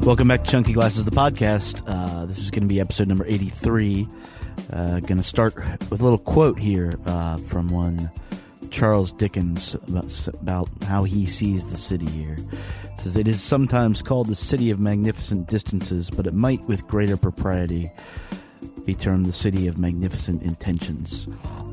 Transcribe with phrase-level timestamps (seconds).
[0.00, 1.82] Welcome back to Chunky Glasses, the podcast.
[1.86, 4.08] Uh, this is going to be episode number 83.
[4.72, 5.54] Uh, going to start
[5.90, 8.10] with a little quote here uh, from one
[8.70, 12.38] Charles Dickens about, about how he sees the city here.
[12.38, 16.86] It says, It is sometimes called the city of magnificent distances, but it might, with
[16.86, 17.92] greater propriety,
[18.86, 21.28] be termed the city of magnificent intentions.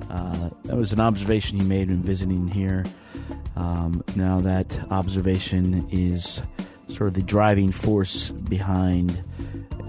[0.09, 2.84] Uh, that was an observation he made when visiting here.
[3.55, 6.41] Um, now, that observation is
[6.90, 9.23] sort of the driving force behind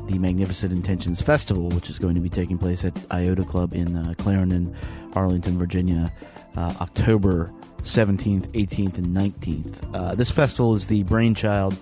[0.06, 3.96] the Magnificent Intentions Festival, which is going to be taking place at Iota Club in
[3.96, 4.74] uh, Clarendon,
[5.12, 6.12] Arlington, Virginia,
[6.56, 9.94] uh, October 17th, 18th, and 19th.
[9.94, 11.76] Uh, this festival is the brainchild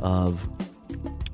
[0.00, 0.46] of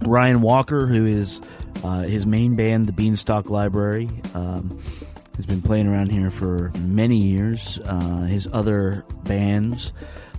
[0.03, 1.41] Ryan Walker, who is
[1.83, 4.09] uh, his main band, the Beanstalk Library.
[4.35, 4.79] Um,
[5.39, 7.79] has been playing around here for many years.
[7.85, 9.93] Uh, his other bands,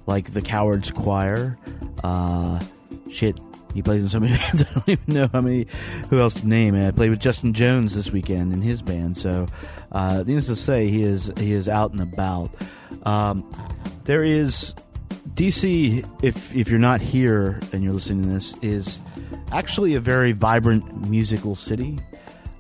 [0.08, 1.58] like the Cowards Choir,
[2.04, 2.60] uh,
[3.12, 3.40] shit,
[3.74, 4.64] he plays in so many bands.
[4.64, 5.68] I don't even know how many,
[6.10, 6.76] who else to name.
[6.76, 9.18] And I played with Justin Jones this weekend in his band.
[9.18, 9.48] So,
[9.92, 12.50] uh, needless to say, he is he is out and about.
[13.04, 13.50] Um,
[14.06, 14.74] there is
[15.34, 16.08] DC.
[16.24, 19.02] If if you're not here and you're listening to this, is
[19.52, 22.00] actually a very vibrant musical city.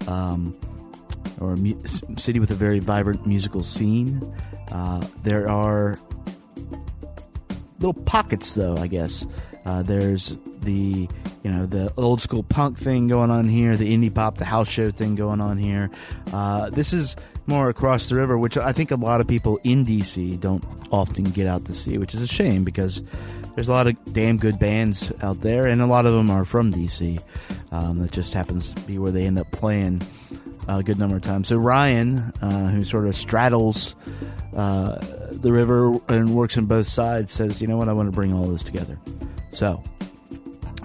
[0.08, 0.56] Um,
[1.40, 1.82] or a mu-
[2.18, 4.36] city with a very vibrant musical scene.
[4.72, 5.98] Uh, there are
[7.80, 8.78] little pockets, though.
[8.78, 9.26] I guess
[9.66, 11.08] uh, there's the
[11.44, 14.70] you know the old school punk thing going on here, the indie pop, the house
[14.70, 15.90] show thing going on here.
[16.34, 17.16] Uh, this is
[17.48, 21.26] more across the river, which I think a lot of people in DC don't often
[21.26, 23.02] get out to see, which is a shame because
[23.56, 26.46] there's a lot of damn good bands out there, and a lot of them are
[26.46, 27.22] from DC.
[27.72, 30.02] Um, that just happens to be where they end up playing
[30.68, 31.48] a good number of times.
[31.48, 33.96] So Ryan, uh, who sort of straddles
[34.56, 35.00] uh,
[35.32, 37.90] the river and works on both sides, says, "You know what?
[37.90, 38.98] I want to bring all this together."
[39.52, 39.84] So.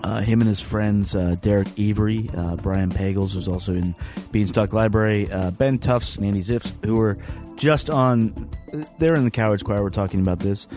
[0.02, 3.94] Uh, him and his friends uh, Derek Avery, uh, Brian Pagels, who's also in
[4.32, 7.16] Beanstalk Library, uh, Ben Tufts, and Andy Ziffs, who were
[7.56, 8.50] just on.
[8.98, 9.82] They're in the Cowards Choir.
[9.82, 10.68] We're talking about this.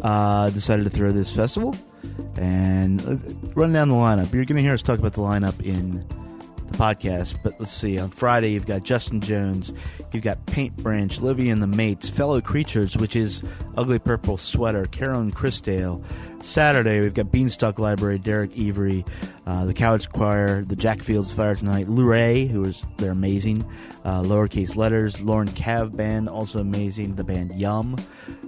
[0.00, 1.74] Uh, decided to throw this festival
[2.36, 3.16] and uh,
[3.56, 4.32] run down the lineup.
[4.32, 6.06] You're going to hear us talk about the lineup in
[6.70, 7.36] the podcast.
[7.42, 7.98] But let's see.
[7.98, 9.72] On Friday, you've got Justin Jones,
[10.12, 13.42] you've got Paint Branch, Livy and the Mates, Fellow Creatures, which is
[13.76, 16.02] Ugly Purple Sweater, Carolyn Chrisdale.
[16.40, 19.04] Saturday, we've got Beanstalk Library, Derek Avery,
[19.46, 23.64] uh, the Cowards Choir, the Jack Fields Fire Tonight, lou Luray, who is they're amazing,
[24.04, 27.96] uh, Lowercase Letters, Lauren Cav Band, also amazing, the band Yum.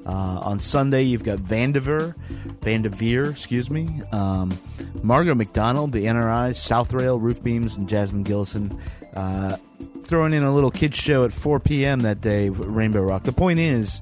[0.05, 2.15] Uh, on Sunday, you've got Vandiver,
[2.63, 4.59] Vandaveer, excuse me, um,
[5.03, 8.81] Margot MacDonald, the NRIs, South Rail, Roof Beams, and Jasmine Gillison.
[9.15, 9.57] Uh,
[10.05, 12.01] throwing in a little kids show at 4 p.m.
[12.01, 13.25] that day, Rainbow Rock.
[13.25, 14.01] The point is,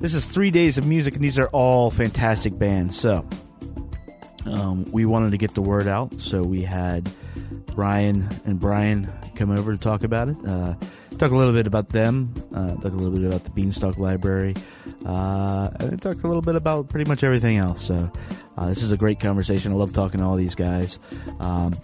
[0.00, 2.98] this is three days of music, and these are all fantastic bands.
[2.98, 3.26] So,
[4.46, 7.10] um, we wanted to get the word out, so we had
[7.74, 10.36] Ryan and Brian come over to talk about it.
[10.46, 10.74] Uh,
[11.18, 14.54] talk a little bit about them, uh, talk a little bit about the Beanstalk Library,
[15.06, 17.84] uh, and talk a little bit about pretty much everything else.
[17.84, 18.10] So,
[18.56, 19.72] uh, this is a great conversation.
[19.72, 20.98] I love talking to all these guys.
[21.40, 21.74] Um,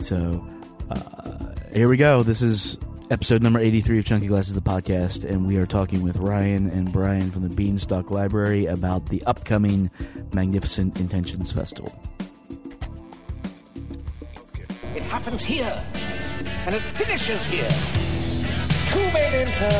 [0.00, 0.46] so,
[0.90, 2.22] uh, here we go.
[2.22, 2.76] This is
[3.10, 6.92] episode number 83 of Chunky Glasses, the podcast, and we are talking with Ryan and
[6.92, 9.90] Brian from the Beanstalk Library about the upcoming
[10.32, 11.98] Magnificent Intentions Festival.
[14.94, 15.82] It happens here,
[16.66, 17.68] and it finishes here.
[18.90, 19.74] Two men enter,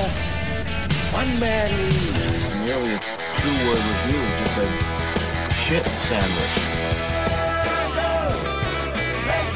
[1.14, 2.08] one man leaves.
[2.52, 3.00] In the earlier
[3.36, 4.72] two-word review, just said
[5.66, 6.54] shit sandwich.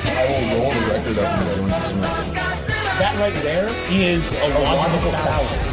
[0.05, 2.52] I will roll the record up and go into smoking.
[3.13, 5.72] That right there is a logical fallacy.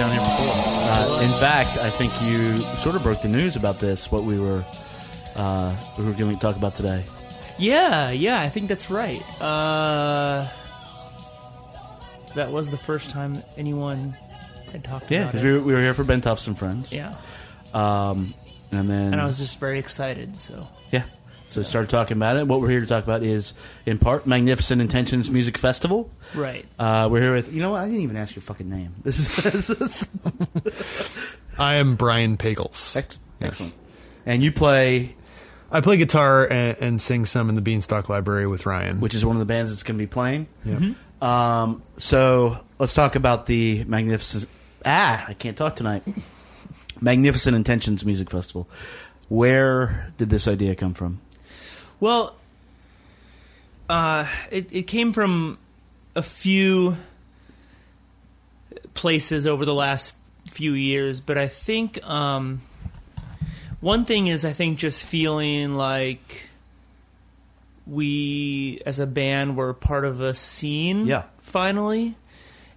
[0.00, 0.54] Down here before.
[0.56, 4.10] Uh, in fact, I think you sort of broke the news about this.
[4.10, 4.64] What we were
[5.36, 7.04] uh, we were going to talk about today.
[7.58, 9.20] Yeah, yeah, I think that's right.
[9.42, 10.48] Uh,
[12.34, 14.16] that was the first time anyone
[14.72, 15.48] had talked Yeah, about because it.
[15.48, 16.90] we, were- we were here for Ben Tufts and friends.
[16.92, 17.16] yeah,
[17.74, 18.32] Um,
[18.72, 20.34] and then and I was just very excited.
[20.38, 21.04] So Yeah.
[21.50, 22.46] So started talking about it.
[22.46, 23.54] What we're here to talk about is,
[23.84, 26.08] in part, Magnificent Intentions Music Festival.
[26.34, 27.82] right, Uh, we're here with, you know what?
[27.82, 28.94] I didn't even ask your fucking name.
[29.02, 29.70] This is, this
[30.02, 30.08] is
[31.58, 32.96] I am Brian Pagels.
[32.96, 33.74] ex- Excellent.
[34.26, 35.16] And you play,
[35.72, 39.00] I play guitar and, and sing some in the Beanstalk Library with Ryan.
[39.00, 40.46] which is one of the bands that's going to be playing.
[40.64, 40.92] yeah.
[41.20, 44.46] Um, so let's talk about the magnificent.
[44.86, 46.02] Ah, I can't talk tonight.
[47.00, 48.68] Magnificent Intentions Music Festival.
[49.28, 51.20] Where did this idea come from?
[52.00, 52.34] Well,
[53.88, 55.58] uh, it, it came from
[56.16, 56.96] a few
[58.94, 60.16] places over the last
[60.50, 62.62] few years, but I think um,
[63.80, 66.48] one thing is I think just feeling like
[67.86, 71.24] we as a band were part of a scene Yeah.
[71.42, 72.14] finally.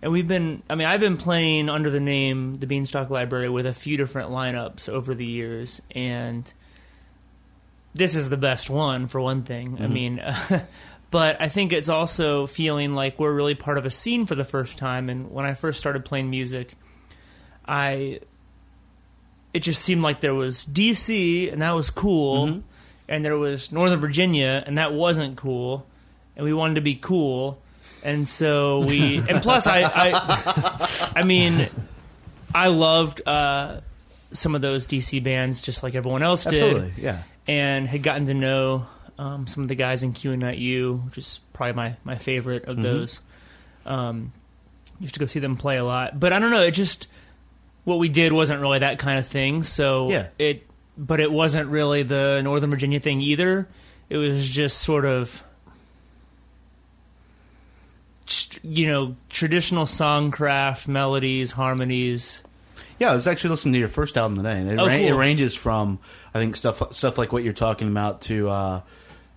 [0.01, 3.65] And we've been, I mean, I've been playing under the name The Beanstalk Library with
[3.65, 5.81] a few different lineups over the years.
[5.95, 6.51] And
[7.93, 9.77] this is the best one, for one thing.
[9.79, 10.23] I mean,
[11.11, 14.43] but I think it's also feeling like we're really part of a scene for the
[14.43, 15.09] first time.
[15.09, 16.73] And when I first started playing music,
[17.67, 18.19] I.
[19.53, 22.63] It just seemed like there was DC, and that was cool.
[23.07, 25.85] And there was Northern Virginia, and that wasn't cool.
[26.35, 27.59] And we wanted to be cool.
[28.03, 29.17] And so we.
[29.29, 29.83] and plus, I.
[29.83, 31.69] I, I mean,
[32.55, 33.81] I loved uh,
[34.31, 37.23] some of those DC bands just like everyone else did Absolutely, yeah.
[37.47, 38.87] And had gotten to know
[39.19, 42.15] um, some of the guys in Q and Not U, which is probably my, my
[42.15, 43.19] favorite of those.
[43.85, 44.31] Um,
[44.99, 46.61] used to go see them play a lot, but I don't know.
[46.61, 47.07] It just
[47.83, 49.63] what we did wasn't really that kind of thing.
[49.63, 50.27] So Yeah.
[50.39, 50.65] it,
[50.97, 53.67] but it wasn't really the Northern Virginia thing either.
[54.09, 55.43] It was just sort of.
[58.63, 62.41] You know, traditional songcraft, melodies, harmonies.
[62.99, 65.11] Yeah, I was actually listening to your first album today, and it, Oh, ra- it
[65.11, 65.99] ranges from
[66.33, 68.81] I think stuff stuff like what you're talking about to uh,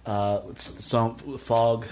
[0.04, 1.86] uh, song Fog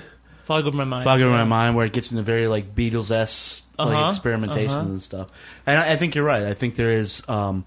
[0.45, 1.05] Fog over my mind.
[1.05, 1.39] Fog over yeah.
[1.39, 4.89] my mind, where it gets into very like Beatles esque like Uh-huh, experimentation uh-huh.
[4.91, 5.31] and stuff.
[5.67, 6.45] And I, I think you're right.
[6.45, 7.23] I think there is.
[7.29, 7.65] Um,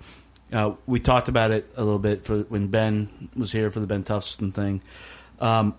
[0.53, 3.87] uh, we talked about it a little bit for when Ben was here for the
[3.87, 4.81] Ben Tufton thing.
[5.41, 5.75] Um,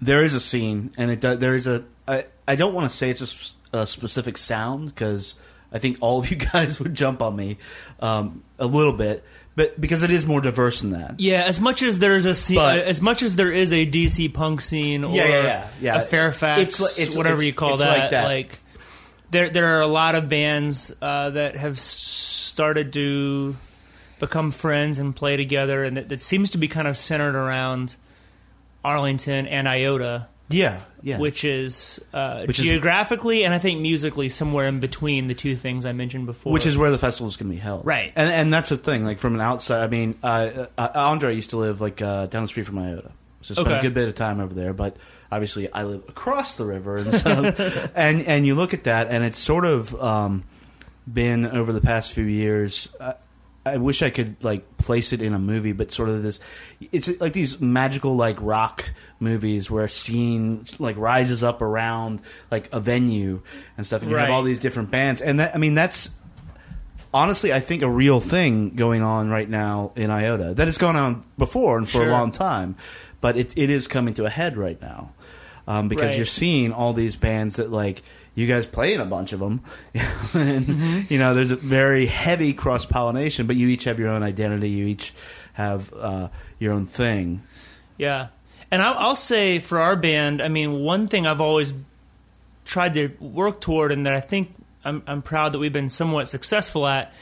[0.00, 1.84] there is a scene, and it there is a.
[2.06, 5.34] I, I don't want to say it's a specific sound because
[5.72, 7.58] I think all of you guys would jump on me
[8.00, 9.24] um, a little bit,
[9.54, 11.18] but because it is more diverse than that.
[11.20, 14.32] Yeah, as much as there's a scene, But- as much as there is a DC
[14.32, 17.82] punk scene or Yeah, yeah, yeah, a Fairfax, It's it's- whatever it's- you call it's
[17.82, 18.24] that, like that.
[18.24, 18.58] like
[19.30, 23.56] there there are a lot of bands uh, that have started to
[24.20, 27.94] become friends and play together, and that, that seems to be kind of centered around
[28.84, 31.18] Arlington and Iota, Yeah, yeah.
[31.18, 35.56] which is uh, Which is- geographically and I think musically somewhere in between the two
[35.56, 36.52] things I mentioned before.
[36.52, 38.12] which is where the festival is going to be held, Right.
[38.16, 39.04] And and that's the thing.
[39.04, 42.42] Like from an outside, I mean, uh, uh, Andre used to live like uh, down
[42.44, 43.10] the street from Iota,
[43.42, 44.72] so spent a good bit of time over there.
[44.72, 44.96] But
[45.30, 47.30] obviously, I live across the river, and so
[47.94, 50.44] and and you look at that, and it's sort of um,
[51.12, 52.88] been over the past few years.
[52.98, 53.12] Uh,
[53.74, 56.40] I wish I could like place it in a movie, but sort of this.
[56.92, 62.20] It's like these magical like rock movies where a scene like rises up around
[62.50, 63.40] like a venue
[63.76, 64.34] and stuff, and you have Right.
[64.34, 66.10] all these different bands, and that I mean that's
[67.12, 70.96] honestly, I think a real thing going on right now in IOTA that has gone
[70.96, 72.10] on before and for a Sure.
[72.10, 72.76] long time,
[73.20, 75.12] but it, it is coming to a head right now
[75.66, 76.16] um, because Right.
[76.18, 78.02] you're seeing all these bands that like
[78.38, 79.60] you guys play in a bunch of them,
[79.94, 81.12] and Mm-hmm.
[81.12, 84.70] you know there's a very heavy cross pollination, but you each have your own identity,
[84.70, 85.12] you each
[85.54, 86.28] have uh,
[86.58, 87.42] your own thing.
[87.96, 88.28] Yeah,
[88.70, 91.72] and I'll, I'll say for our band, I mean, one thing I've always
[92.64, 94.54] tried to work toward, and that I think
[94.84, 97.12] I'm, I'm proud that we've been somewhat successful at,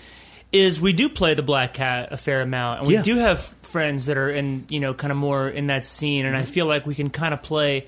[0.52, 3.02] is we do play the Black Cat a fair amount, and we Yeah.
[3.02, 6.36] do have friends that are in, you know, kind of more in that scene, and
[6.36, 7.86] I feel like we can kind of play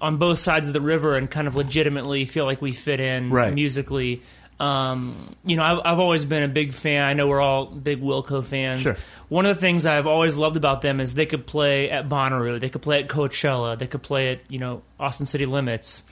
[0.00, 3.30] on both sides of the river and kind of legitimately feel like we fit in
[3.30, 3.52] Right.
[3.52, 4.22] musically.
[4.60, 5.14] Um,
[5.44, 7.04] you know, I've, I've always been a big fan.
[7.04, 8.80] I know we're all big Wilco fans.
[8.82, 8.96] Sure.
[9.28, 12.58] One of the things I've always loved about them is they could play at Bonnaroo,
[12.58, 16.02] they could play at Coachella, they could play at you know Austin City Limits,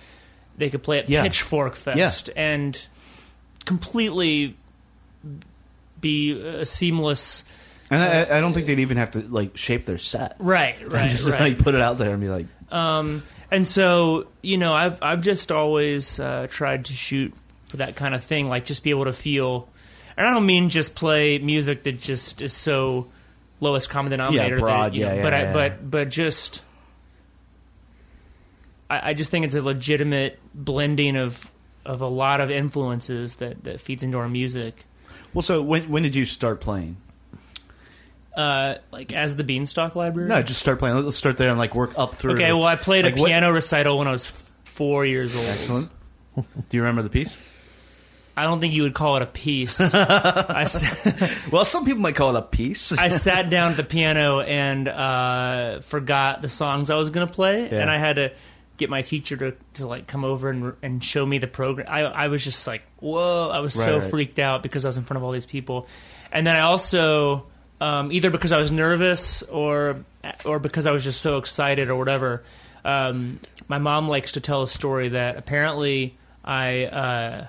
[0.59, 1.23] they could play at Yeah.
[1.23, 2.81] Pitchfork Fest, and
[3.65, 4.55] completely
[6.01, 7.45] be a seamless.
[7.91, 11.11] And I, I don't think they'd even have to like shape their set, Right, right,
[11.11, 11.41] just right.
[11.41, 15.21] like put it out there and be like, Um, and so, you know, I've I've
[15.21, 17.35] just always uh, tried to shoot
[17.69, 19.69] for that kind of thing, like just be able to feel.
[20.17, 23.09] And I don't mean just play music that just is so
[23.61, 24.57] lowest common denominator.
[24.57, 26.63] yeah, broad, that, you know, yeah, yeah, but I, but but just.
[28.89, 31.51] I, I just think it's a legitimate blending of
[31.85, 34.85] of a lot of influences that, that feeds into our music.
[35.35, 35.43] well.
[35.43, 36.97] So when when did you start playing?
[38.37, 40.29] Uh, like as the Beanstalk Library.
[40.29, 40.97] No, just start playing.
[40.97, 42.35] Let's start there and like work up through.
[42.35, 44.27] Okay, well, I played Like, a what- piano recital when I was
[44.65, 45.47] four years old.
[45.47, 45.91] Excellent.
[46.37, 46.45] Do
[46.77, 47.41] you remember the piece?
[48.37, 49.81] I don't think you would call it a piece.
[49.95, 52.93] I, s- Well, some people might call it a piece.
[52.93, 57.33] I sat down at the piano and uh, forgot the songs I was going to
[57.33, 57.81] play, Yeah.
[57.81, 58.33] and I had to
[58.77, 61.87] get my teacher to, to like come over and and show me the program.
[61.89, 63.49] I I was just like, whoa!
[63.51, 64.11] I was so Right, right.
[64.11, 65.87] freaked out because I was in front of all these people,
[66.31, 67.47] and then I also
[67.81, 70.05] um, either because I was nervous or
[70.45, 72.43] or because I was just so excited or whatever.
[72.85, 77.47] Um, my mom likes to tell a story that apparently I uh,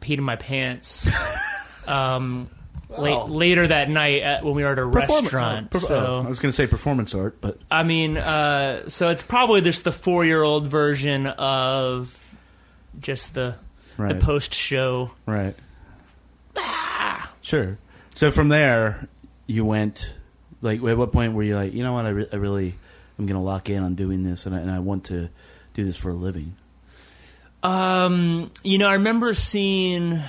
[0.00, 1.08] peed in my pants.
[1.88, 2.48] um,
[2.88, 5.68] late, later that night at, when we were at a Perform- restaurant.
[5.74, 8.88] oh, perf- so oh, I was going to say performance art, but I mean, uh,
[8.88, 12.20] so it's probably just the four-year-old version of
[13.00, 13.56] just the
[13.96, 15.10] right, the post-show.
[15.26, 15.56] right.
[17.42, 17.76] Sure.
[18.14, 19.08] So from there,
[19.46, 20.14] you went.
[20.62, 22.06] Like, at what point were you like, you know what?
[22.06, 22.74] I, re- I really,
[23.18, 25.28] I'm going to lock in on doing this, and I, and I want to
[25.74, 26.54] do this for a living.
[27.62, 30.20] Um, you know, I remember seeing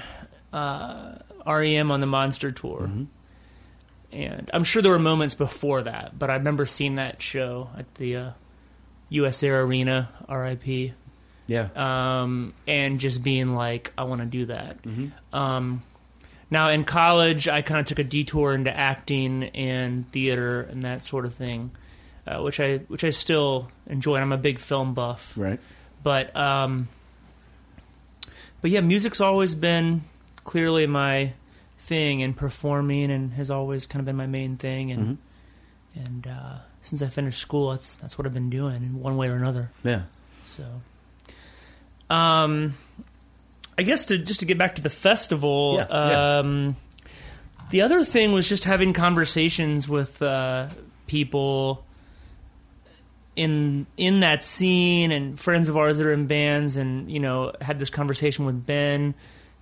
[0.54, 3.04] uh, REM on the Monster tour, Mm-hmm.
[4.14, 7.94] and I'm sure there were moments before that, but I remember seeing that show at
[7.96, 8.30] the uh,
[9.10, 10.94] US Air Arena, RIP.
[11.48, 11.68] Yeah.
[11.76, 14.82] um, and just being like, I want to do that.
[14.82, 15.36] Mm-hmm.
[15.36, 15.84] Um,
[16.50, 21.04] now in college, I kind of took a detour into acting and theater and that
[21.04, 21.72] sort of thing,
[22.28, 24.16] uh, which I which I still enjoy.
[24.16, 25.60] And I'm a big film buff, right.
[26.04, 26.88] but um,
[28.62, 30.02] but yeah, music's always been
[30.44, 31.34] clearly my
[31.80, 34.92] thing, and performing and has always kind of been my main thing.
[34.92, 35.18] And
[35.96, 36.06] Mm-hmm.
[36.06, 39.30] and uh, since I finished school, that's that's what I've been doing in one way
[39.30, 39.72] or another.
[39.84, 40.04] Yeah.
[40.46, 40.64] So,
[42.10, 42.76] um,
[43.78, 46.40] I guess to just to get back to the festival, Yeah, yeah.
[46.40, 46.76] um,
[47.72, 50.68] the other thing was just having conversations with uh,
[51.08, 51.84] people
[53.36, 57.52] in in that scene and friends of ours that are in bands, and you know,
[57.60, 59.14] had this conversation with Ben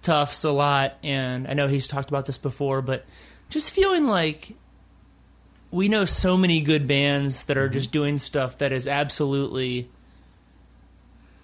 [0.03, 3.05] Tufts a lot, and I know he's talked about this before, but
[3.49, 4.53] just feeling like
[5.71, 9.89] we know so many good bands that are just doing stuff that is absolutely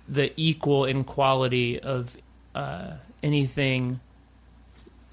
[0.07, 2.15] the equal in quality of
[2.55, 2.91] uh,
[3.23, 3.99] anything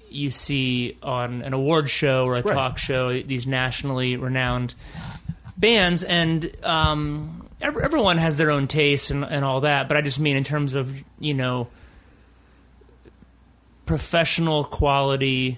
[0.09, 2.53] you see on an award show or a Right.
[2.53, 3.21] talk show.
[3.21, 4.73] These nationally renowned
[5.57, 9.87] bands, and um, ev- everyone has their own taste and, and all that.
[9.87, 11.67] But I just mean in terms of you know
[13.85, 15.57] professional quality.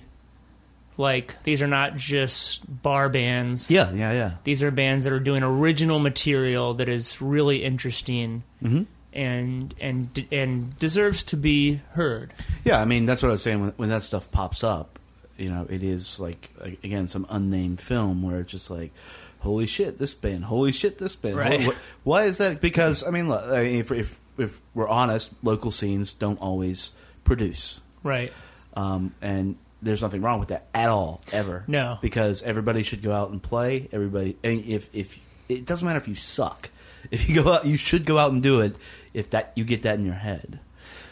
[0.97, 3.89] Like these are not just bar bands Yeah.
[3.93, 4.11] Yeah.
[4.11, 4.31] Yeah.
[4.43, 8.83] these are bands that are doing original material that is really interesting Mm-hmm.
[9.13, 12.33] And and and deserves to be heard.
[12.63, 14.99] Yeah, I mean that's what I was saying when, when that stuff pops up.
[15.37, 16.49] You know, it is like
[16.83, 18.91] again some unnamed film where it's just like,
[19.39, 21.37] holy shit, this band, holy shit, this band.
[21.37, 21.61] Right.
[21.61, 22.59] Wh- wh- Why is that?
[22.61, 26.91] Because I mean, look, I mean, if, if if we're honest, local scenes don't always
[27.23, 28.31] produce, Right.
[28.75, 31.63] um, and there's nothing wrong with that at all, ever.
[31.67, 31.97] No.
[32.01, 33.87] because everybody should go out and play.
[33.93, 36.69] Everybody, and if if it doesn't matter if you suck,
[37.11, 38.75] if you go out, you should go out and do it.
[39.13, 40.59] If that you get that in your head.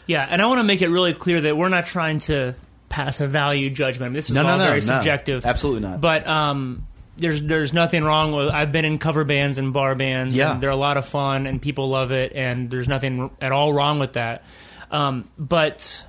[0.06, 2.54] Yeah, and I want to make it really clear that we're not trying to
[2.88, 4.14] pass a value judgment.
[4.14, 4.80] This is No, all no, very no.
[4.80, 5.44] subjective.
[5.44, 6.00] Absolutely not.
[6.00, 6.84] But um,
[7.18, 8.48] there's there's nothing wrong with.
[8.50, 10.36] I've been in cover bands and bar bands.
[10.36, 10.52] Yeah.
[10.52, 13.72] and they're a lot of fun, and people love it, and there's nothing at all
[13.72, 14.44] wrong with that.
[14.92, 16.06] Um, but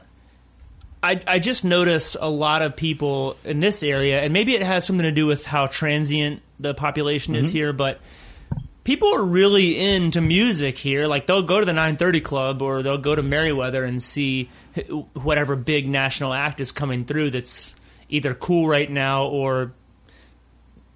[1.02, 4.86] I I just noticed a lot of people in this area, and maybe it has
[4.86, 7.42] something to do with how transient the population Mm-hmm.
[7.42, 8.00] is here, but.
[8.90, 11.06] People are really into music here.
[11.06, 14.50] Like they'll go to the 930 Club or they'll go to Merriweather and see
[15.14, 17.76] whatever big national act is coming through that's
[18.10, 19.74] either cool right now or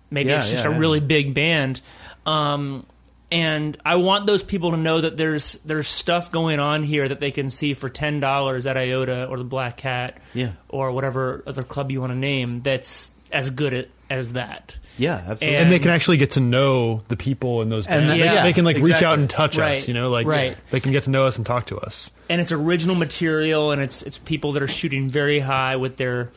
[0.09, 0.79] maybe Yeah, it's just yeah, a yeah.
[0.79, 1.81] really big band.
[2.25, 2.87] Um,
[3.31, 7.19] and I want those people to know that there's there's stuff going on here that
[7.19, 10.53] they can see for ten dollars at IOTA or the Black Cat, Yeah.
[10.67, 12.61] or whatever other club you want to name.
[12.63, 14.77] That's as good as that.
[14.97, 15.57] Yeah, absolutely.
[15.57, 18.09] and they can actually get to know the people in those And bands.
[18.09, 19.87] that- they, yeah, they can like reach out and touch Right, us.
[19.87, 20.55] You know, like right.
[20.69, 22.11] they can get to know us and talk to us.
[22.29, 26.31] and it's original material, and it's it's people that are shooting very high with their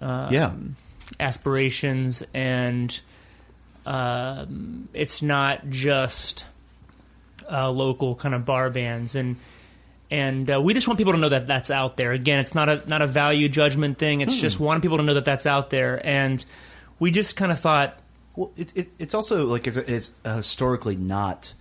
[0.00, 0.52] yeah,
[1.20, 3.00] aspirations, and
[3.86, 6.44] um, it's not just
[7.50, 9.36] uh, local kind of bar bands, and
[10.10, 12.12] and uh, we just want people to know that that's out there.
[12.12, 14.20] Again, it's not a not a value judgment thing.
[14.20, 16.44] It's just wanting people to know that that's out there, and
[16.98, 17.98] we just kind of thought,
[18.36, 21.52] Well, it, it, it's also like it's, it's historically not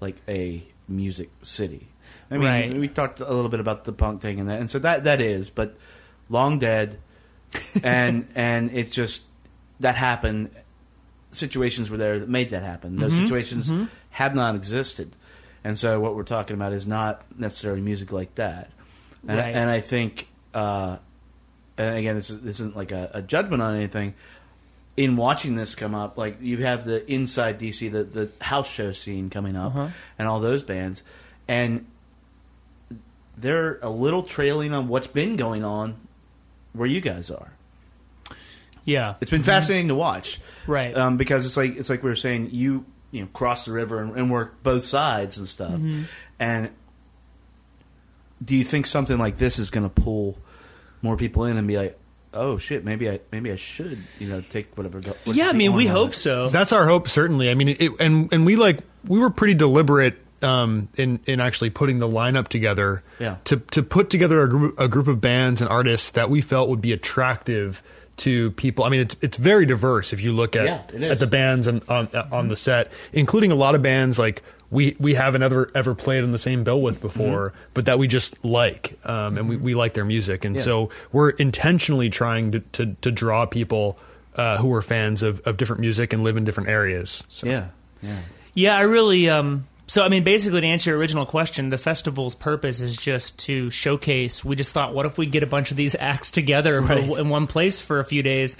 [0.00, 1.86] like a music city.
[2.30, 2.76] I mean, Right.
[2.76, 5.20] we talked a little bit about the punk thing and that, and so that that
[5.20, 5.76] is, but
[6.28, 6.98] long dead,
[7.84, 9.22] and and it's just
[9.80, 10.50] that happened.
[11.32, 12.96] Situations were there that made that happen.
[12.96, 13.70] Those situations
[14.10, 15.14] have not existed,
[15.64, 18.70] and so what we're talking about is not necessarily music like that.
[19.28, 19.54] And, Right.
[19.54, 20.96] and I think uh,
[21.76, 24.14] and again, this, is, this isn't like a, a judgment on anything.
[24.96, 28.92] In watching this come up, like you have the inside DC, the the house show
[28.92, 29.88] scene coming up, Uh-huh.
[30.18, 31.02] and all those bands,
[31.46, 31.84] and
[33.36, 35.96] they're a little trailing on what's been going on
[36.72, 37.52] where you guys are.
[38.84, 39.14] Yeah.
[39.20, 40.96] It's been fascinating to watch, Right.
[40.96, 44.00] Um, because it's like it's like we were saying, you you know cross the river
[44.00, 45.72] and, and work both sides and stuff.
[45.72, 46.02] Mm-hmm.
[46.40, 46.70] And
[48.44, 50.38] do you think something like this is going to pull
[51.02, 51.98] more people in and be like,
[52.36, 55.00] oh shit, maybe I maybe I should you know take whatever.
[55.00, 56.48] Go, what's yeah, I mean, we hope with- so.
[56.48, 57.50] That's our hope, certainly.
[57.50, 61.70] I mean, it, and and we like we were pretty deliberate um, in in actually
[61.70, 63.02] putting the lineup together.
[63.18, 63.36] Yeah.
[63.44, 66.68] To to put together a group a group of bands and artists that we felt
[66.68, 67.82] would be attractive
[68.18, 68.84] to people.
[68.84, 71.82] I mean, it's it's very diverse if you look at Yeah, at the bands and
[71.88, 74.42] on on the set, including a lot of bands like.
[74.70, 78.08] We, we haven't ever ever played on the same bill with before, but that we
[78.08, 80.62] just like, um, and we, we like their music, and Yeah.
[80.62, 83.98] so we're intentionally trying to, to, to draw people
[84.34, 87.22] uh, who are fans of, of different music and live in different areas.
[87.28, 87.46] So.
[87.46, 87.68] Yeah,
[88.02, 88.18] yeah.
[88.54, 89.28] Yeah, I really.
[89.28, 93.38] Um, so, I mean, basically, to answer your original question, the festival's purpose is just
[93.40, 94.44] to showcase.
[94.44, 97.28] We just thought, what if we get a bunch of these acts together for, in
[97.28, 98.56] one place for a few days?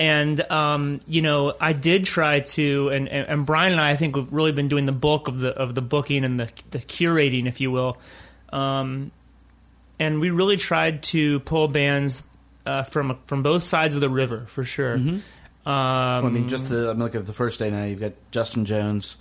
[0.00, 3.96] And um, you know, I did try to, and, and, and Brian and I, I
[3.96, 6.78] think, have really been doing the bulk of the of the booking and the the
[6.78, 7.98] curating, if you will.
[8.50, 9.10] Um,
[9.98, 12.22] and we really tried to pull bands
[12.64, 14.94] uh, from from both sides of the river for sure.
[14.94, 15.22] Um,
[15.66, 17.84] Well, I mean, just the I'm looking at the first day now.
[17.84, 19.16] You've got Justin Jones,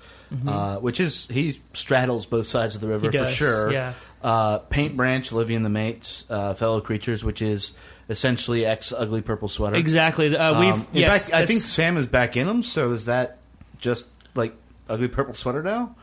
[0.48, 3.26] uh, which is he straddles both sides of the river Mm-hmm.
[3.26, 3.72] For sure.
[3.74, 3.94] yeah.
[4.24, 7.74] Uh, Paint Branch, Olivia and the Mates, uh, Fellow Creatures, which is
[8.10, 9.76] essentially ex Ugly Purple Sweater.
[9.76, 10.36] Exactly.
[10.36, 12.64] Uh, we've Um, in yes, fact, I think it's- Sam is back in them.
[12.64, 13.38] So is that
[13.80, 14.54] just like
[14.90, 15.96] Ugly Purple Sweater now?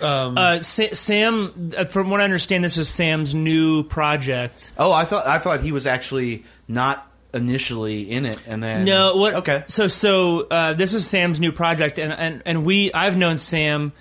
[0.00, 4.72] Uh, Sa- Sam, uh, from what I understand, this is Sam's new project.
[4.76, 9.16] Oh, I thought I thought he was actually not initially in it, and then No,
[9.16, 9.34] what?
[9.34, 13.38] Okay, So, so uh, this is Sam's new project, and and and we, I've known
[13.38, 13.92] Sam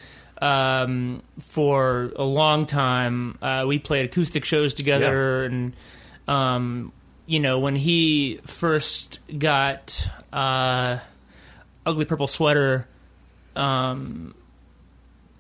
[0.41, 3.37] um, for a long time.
[3.41, 5.73] Uh, we played acoustic shows together, and
[6.27, 6.91] um,
[7.31, 10.99] you know, when he first got uh,
[11.85, 12.85] ugly purple sweater.
[13.55, 14.35] Um,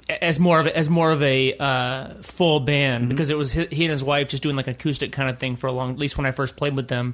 [0.09, 3.63] as more of a, as more of a uh, full band because it was he,
[3.63, 5.91] and his wife just doing like an acoustic kind of thing for a long.
[5.91, 7.13] At least when I first played with them,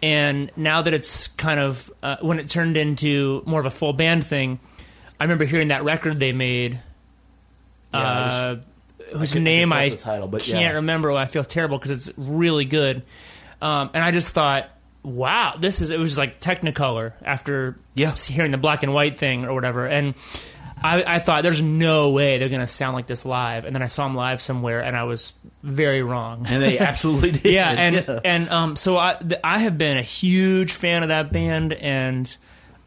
[0.00, 3.92] and now that it's kind of uh, when it turned into more of a full
[3.92, 4.60] band thing,
[5.18, 6.80] I remember hearing that record they made.
[7.92, 8.56] Yeah, uh,
[9.16, 10.72] whose name I title, but can't yeah.
[10.74, 11.12] remember.
[11.12, 13.02] I feel terrible because it's really good,
[13.62, 14.68] um, and I just thought,
[15.02, 15.90] wow, this is.
[15.90, 18.14] It was like Technicolor after Yeah.
[18.14, 20.14] hearing the black and white thing or whatever, and
[20.82, 23.82] I, I thought there's no way they're going to sound like this live, and then
[23.82, 25.32] I saw them live somewhere, and I was
[25.64, 26.46] very wrong.
[26.48, 27.52] and they absolutely did.
[27.52, 31.32] yeah, and and um, so I th- I have been a huge fan of that
[31.32, 32.36] band, and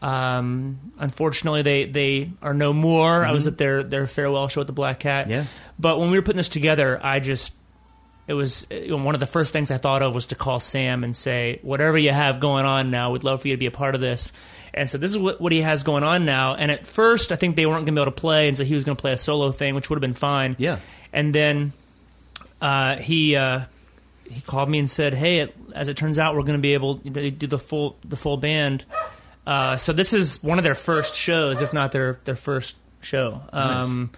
[0.02, 3.26] um, unfortunately they they are no more.
[3.26, 5.26] I was at their their farewell show at the Black Cat.
[5.26, 5.32] Mm-hmm.
[5.34, 5.46] Yeah.
[5.78, 7.54] but when we were putting this together, I just
[8.28, 10.60] it was you know, one of the first things I thought of was to call
[10.60, 13.66] Sam and say, whatever you have going on now, we'd love for you to be
[13.66, 14.32] a part of this.
[14.74, 16.56] And so this is what, what he has going on now.
[16.56, 18.64] And at first, I think they weren't going to be able to play, and so
[18.64, 20.56] he was going to play a solo thing, which would have been fine.
[20.60, 20.80] Yeah.
[21.12, 21.74] And then
[22.62, 23.62] uh, he uh,
[24.30, 26.74] he called me and said, "Hey, it, as it turns out, we're going to be
[26.74, 28.86] able to do the full the full band."
[29.46, 33.42] Uh, so this is one of their first shows, if not their their first show.
[33.52, 34.12] Um,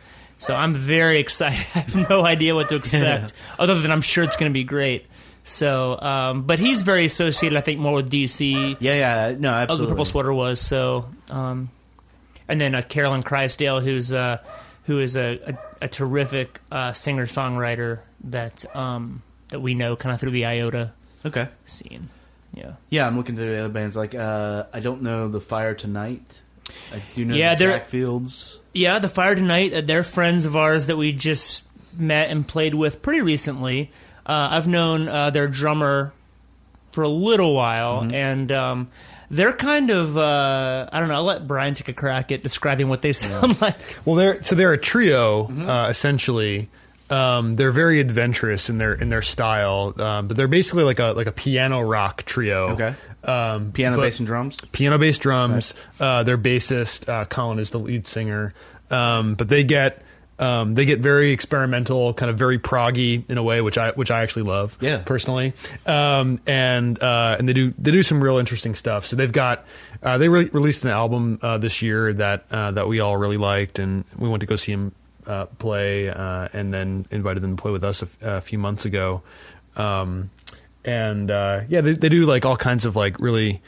[0.44, 1.66] So I'm very excited.
[1.76, 4.64] I have no idea what to expect, other than I'm sure it's going to be
[4.64, 5.06] great.
[5.46, 8.78] So, um, but he's very associated, I think, more with DC.
[8.80, 8.94] yeah,
[9.30, 9.88] yeah, no, absolutely.
[9.90, 11.70] Purple Sweater was so, um,
[12.48, 14.38] and then uh, Carolyn Chrisdale, who's uh,
[14.86, 20.14] who is a, a, a terrific uh, singer songwriter that um, that we know kind
[20.14, 20.92] of through the Iota
[21.26, 22.10] Okay, scene.
[22.54, 23.96] Yeah, yeah, I'm looking through the other bands.
[23.98, 26.40] Like, uh, I don't know the Fire Tonight.
[26.94, 28.60] I do know Yeah, the they're- Jack Fields.
[28.74, 29.00] Yeah.
[29.00, 33.02] The Fire Tonight, uh, they're friends of ours that we just met and played with
[33.02, 33.92] pretty recently.
[34.26, 36.14] Uh, I've known uh, their drummer
[36.92, 38.88] for a little while, and um,
[39.30, 41.16] they're kind of uh, I don't know.
[41.16, 43.76] I'll let Brian take a crack at describing what they sound like.
[44.06, 45.70] Well, they're so they're a trio Mm-hmm.
[45.70, 46.70] uh, essentially.
[47.10, 51.14] Um, they're very adventurous in their in their style, um, but they're basically like a
[51.16, 52.70] like a piano rock trio.
[52.72, 52.96] Okay.
[53.24, 54.58] Um, Piano, bass, and drums.
[54.74, 55.74] piano bass drums.
[56.00, 58.54] Uh, their bassist uh, Colin is the lead singer,
[58.92, 60.02] um, but they get
[60.40, 64.12] um, they get very experimental, kind of very proggy in a way, which I which
[64.12, 65.04] I actually love, Yeah.
[65.06, 65.54] personally.
[65.86, 69.06] Um, and uh, and they do they do some real interesting stuff.
[69.06, 69.66] So they've got
[70.02, 73.38] uh, they re- released an album uh, this year that uh, that we all really
[73.38, 74.92] liked, and we went to go see him
[75.28, 78.58] uh, play, uh, and then invited them to play with us a, f- a few
[78.60, 79.22] months ago.
[79.76, 80.30] Um,
[80.86, 83.62] and uh, yeah, they, they do like all kinds of like really.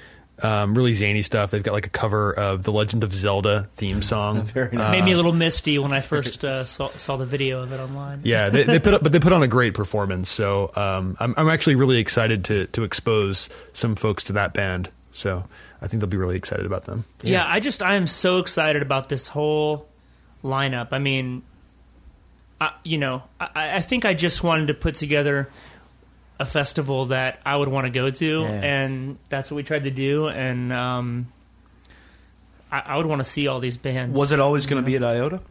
[0.44, 1.52] Um, really zany stuff.
[1.52, 4.42] They've got like a cover of the Legend of Zelda theme song.
[4.44, 4.92] Very Uh, nice.
[4.92, 7.80] Made me a little misty when I first uh, saw, saw the video of it
[7.80, 8.20] online.
[8.26, 10.28] yeah, they, they put up, but they put on a great performance.
[10.30, 14.90] So um, I'm I'm actually really excited to to expose some folks to that band.
[15.14, 15.46] So
[15.82, 17.06] I think they'll be really excited about them.
[17.22, 17.46] Yeah.
[17.48, 19.88] I just I am so excited about this whole
[20.46, 20.90] lineup.
[20.92, 21.42] I mean,
[22.62, 25.50] I, you know, I, I think I just wanted to put together
[26.40, 28.48] a festival that I would want to go to, Yeah.
[28.50, 30.28] and that's what we tried to do.
[30.28, 31.28] And um,
[32.72, 34.18] I, I would want to see all these bands.
[34.18, 35.42] Was it always going to be at Iota?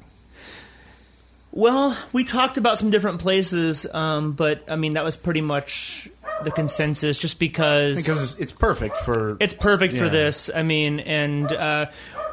[1.53, 6.09] Well, we talked about some different places, um, but I mean that was pretty much
[6.43, 9.37] the consensus, just because Because it's perfect for.
[9.39, 10.51] it's perfect for this.
[10.53, 11.87] I mean, and uh,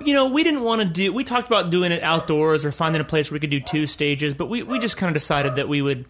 [0.06, 1.14] you know, we didn't want to do.
[1.14, 3.86] We talked about doing it outdoors or finding a place where we could do two
[3.86, 6.06] stages, but we we just kind of decided that we would.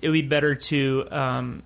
[0.00, 1.62] It would be better to um,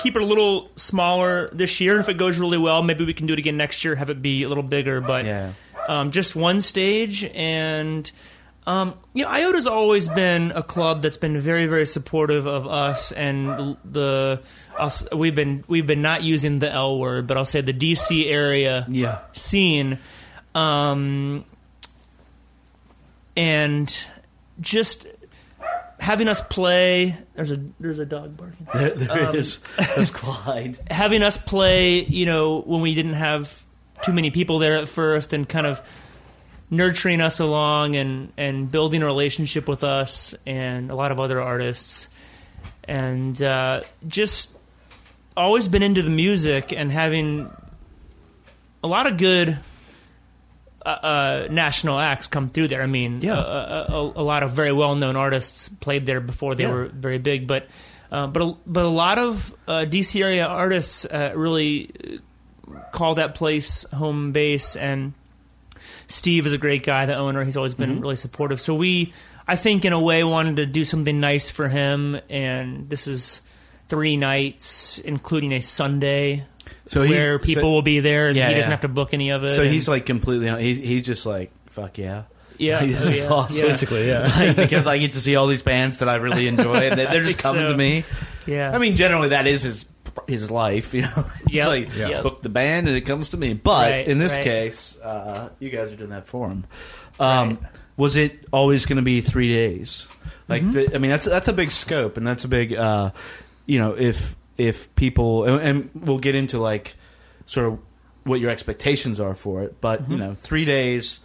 [0.00, 1.92] keep it a little smaller this year.
[1.92, 3.94] And if it goes really well, maybe we can do it again next year.
[3.94, 5.52] Have it be a little bigger, but Yeah.
[5.88, 8.10] um, just one stage and.
[8.66, 13.12] Um, you know, Iota's always been a club that's been very, very supportive of us
[13.12, 14.40] and the.
[14.78, 18.24] Us, we've been we've been not using the L word, but I'll say the DC
[18.26, 19.18] area Yeah.
[19.32, 19.98] scene,
[20.54, 21.44] um,
[23.36, 24.06] and
[24.60, 25.06] just
[25.98, 27.16] having us play.
[27.34, 28.66] There's a there's a dog barking.
[28.72, 29.58] There, there is.
[29.78, 30.78] That's Clyde.
[30.90, 33.64] having us play, you know, when we didn't have
[34.02, 35.82] too many people there at first, and kind of
[36.70, 41.40] nurturing us along and and building a relationship with us and a lot of other
[41.40, 42.08] artists,
[42.84, 44.56] and uh, just
[45.36, 47.50] always been into the music and having
[48.82, 49.58] a lot of good.
[50.84, 52.82] Uh, uh, national acts come through there.
[52.82, 53.38] I mean, Yeah.
[53.38, 56.72] a, a, a lot of very well-known artists played there before they Yeah.
[56.74, 57.46] were very big.
[57.46, 57.68] But
[58.12, 62.20] uh, but a, but a lot of uh, DC area artists uh, really
[62.92, 64.76] call that place home base.
[64.76, 65.14] And
[66.06, 67.42] Steve is a great guy, the owner.
[67.44, 68.00] He's always been Mm-hmm.
[68.02, 68.60] really supportive.
[68.60, 69.12] So we,
[69.48, 72.20] I think, in a way, wanted to do something nice for him.
[72.28, 73.40] And this is
[73.88, 76.44] three nights, including a Sunday.
[76.86, 78.72] So he- where people so- will be there, and Yeah, he doesn't yeah.
[78.72, 79.50] have to book any of it.
[79.52, 80.48] So and- he's like completely.
[80.62, 82.24] He, he's just like fuck yeah.
[82.58, 83.56] yeah, This is yeah, awesome.
[83.56, 83.62] yeah.
[83.66, 84.32] Basically, yeah.
[84.38, 86.74] Like, because I get to see all these bands that I really enjoy.
[86.74, 87.72] and they- They're just think coming so.
[87.72, 88.04] to me.
[88.46, 88.70] yeah.
[88.72, 89.84] I mean, generally that is his
[90.28, 90.94] his life.
[90.94, 91.12] You know,
[91.46, 91.66] it's Yep.
[91.66, 92.22] like Yep.
[92.22, 93.54] book the band and it comes to me.
[93.54, 94.44] But Right, in this right.
[94.44, 96.64] case, uh, you guys are doing that for him.
[97.18, 97.58] Um, Right.
[97.96, 100.06] Was it always going to be three days?
[100.48, 100.72] Like, Mm-hmm.
[100.72, 102.74] the, I mean, that's that's a big scope, and that's a big.
[102.74, 103.10] Uh,
[103.66, 106.94] you know, if if people and, and we'll get into like
[107.46, 107.78] sort of
[108.24, 110.12] what your expectations are for it, but Mm-hmm.
[110.12, 111.20] you know, three days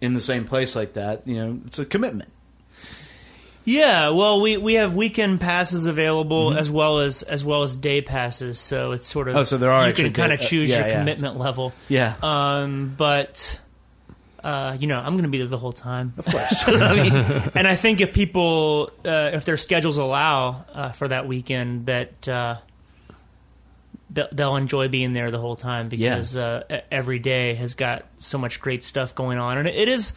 [0.00, 2.30] in the same place like that, you know, it's a commitment.
[3.64, 8.00] Yeah, well, we, we have weekend passes available as well as as well as day
[8.00, 9.40] passes, so it's sort of Mm-hmm.
[9.40, 10.98] Oh, so there are you can kind of uh, choose yeah, your yeah.
[10.98, 11.74] commitment level.
[11.88, 13.60] Yeah, Um, but
[14.42, 16.64] uh, you know, I'm going to be there the whole time, of course.
[16.66, 17.12] I mean,
[17.54, 22.28] and I think if people, uh, if their schedules allow uh, for that weekend, that
[22.28, 22.56] uh,
[24.14, 28.06] th- they'll enjoy being there the whole time because uh, e- every day has got
[28.18, 30.14] so much great stuff going on, and it, is.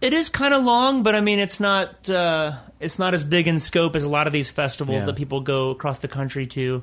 [0.00, 3.46] It is kind of long, but I mean, it's not uh, it's not as big
[3.46, 5.06] in scope as a lot of these festivals Yeah.
[5.06, 6.82] that people go across the country to.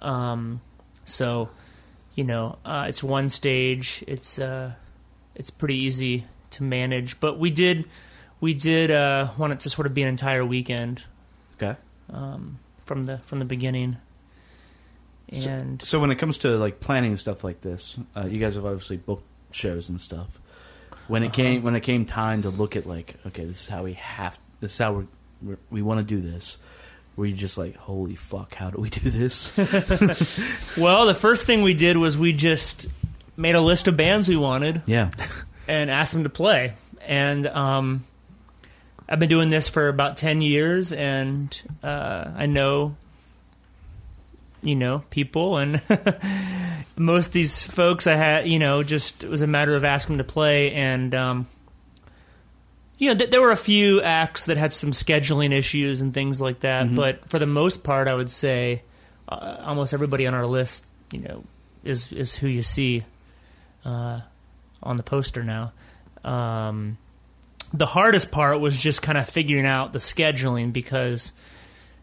[0.00, 0.60] Um,
[1.04, 1.48] so,
[2.14, 4.04] you know, uh, it's one stage.
[4.06, 4.74] It's uh,
[5.36, 7.84] it's pretty easy to manage, but we did
[8.40, 11.04] we did uh, want it to sort of be an entire weekend
[11.60, 11.78] okay.
[12.84, 13.96] from the from the beginning.
[15.32, 18.54] So- And So when it comes to like planning stuff like this, uh, you guys
[18.54, 20.38] have obviously booked shows and stuff.
[21.08, 21.30] When Uh-huh.
[21.30, 23.94] it came when it came time to look at like, okay, this is how we
[23.94, 25.06] have, this is how we're,
[25.42, 26.58] we're, we want to do this.
[27.16, 29.56] Were you just like, holy fuck, how do we do this?
[30.76, 32.86] well, the first thing we did was we just
[33.36, 35.10] made a list of bands we wanted yeah,
[35.68, 36.74] and asked them to play.
[37.06, 38.04] And um,
[39.08, 42.96] I've been doing this for about ten years, and uh, I know,
[44.62, 45.80] you know, people, and
[46.96, 50.16] most of these folks I had, you know, just it was a matter of asking
[50.16, 51.46] them to play, and um,
[52.98, 56.40] you know, th- there were a few acts that had some scheduling issues and things
[56.40, 58.82] like that, but for the most part, I would say
[59.28, 61.44] uh, almost everybody on our list, you know,
[61.84, 63.04] is is who you see
[63.86, 64.20] uh,
[64.82, 65.72] on the poster now.
[66.24, 66.98] Um,
[67.72, 71.32] the hardest part was just kind of figuring out the scheduling because,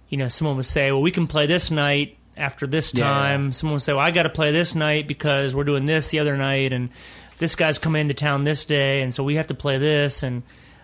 [0.10, 3.52] you know, someone would say, "Well, we can play this night after this time." yeah.
[3.52, 6.19] Someone would say, "Well, I got to play this night because we're doing this the
[6.19, 6.89] other night, and
[7.38, 10.43] this guy's coming into town this day, and so we have to play this." And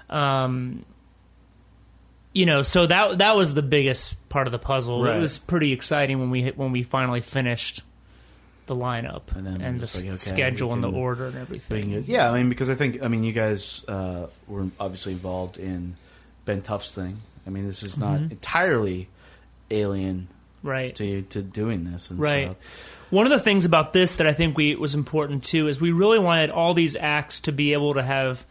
[0.10, 0.86] um,
[2.34, 5.04] you know, so that that was the biggest part of the puzzle.
[5.04, 5.16] Right.
[5.16, 7.84] It was pretty exciting when we hit, when we finally finished
[8.70, 12.04] the lineup And then and, the like, okay, schedule and the order and everything.
[12.08, 15.98] Yeah, I mean, because I think, I mean, you guys uh, were obviously involved in
[16.46, 17.18] Ben Tuff's thing.
[17.46, 18.32] I mean, this is not Mm-hmm.
[18.32, 19.08] entirely
[19.72, 20.28] alien
[20.64, 20.94] Right.
[20.96, 22.10] to to doing this.
[22.10, 22.46] And Right.
[22.52, 23.08] stuff.
[23.12, 25.92] One of the things about this that I think we was important too is we
[25.92, 28.46] really wanted all these acts to be able to have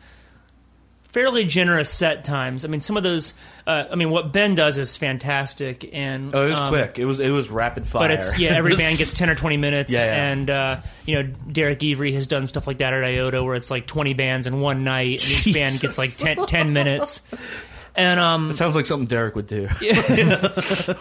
[1.08, 2.64] fairly generous set times.
[2.64, 3.34] I mean, some of those.
[3.66, 6.98] Uh, I mean, what Ben does is fantastic, and Oh, it was um, quick.
[6.98, 8.04] It was it was rapid fire.
[8.04, 10.30] But it's yeah, every band gets ten or twenty minutes, Yeah, yeah.
[10.32, 13.70] and uh, you know Derek Avery has done stuff like that at IOTA, where it's
[13.70, 17.20] like twenty bands in one night, and each band gets like 10, 10 minutes.
[17.94, 19.68] And um, It sounds like something Derek would do.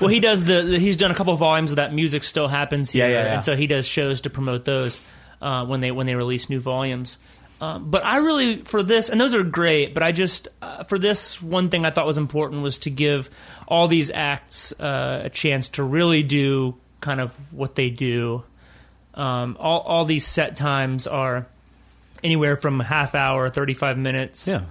[0.01, 2.47] well, he does the, the- he's done a couple of volumes of that music still
[2.47, 3.33] happens here, Yeah, yeah, yeah.
[3.35, 4.99] and so he does shows to promote those
[5.41, 7.17] uh, when they when they release new volumes.
[7.59, 9.93] Um, but I really for this, and those are great.
[9.93, 13.29] But I just uh, for this one thing I thought was important was to give
[13.67, 18.43] all these acts uh, a chance to really do kind of what they do.
[19.13, 21.47] Um, all all these set times are
[22.23, 24.61] anywhere from a half hour, thirty five minutes yeah.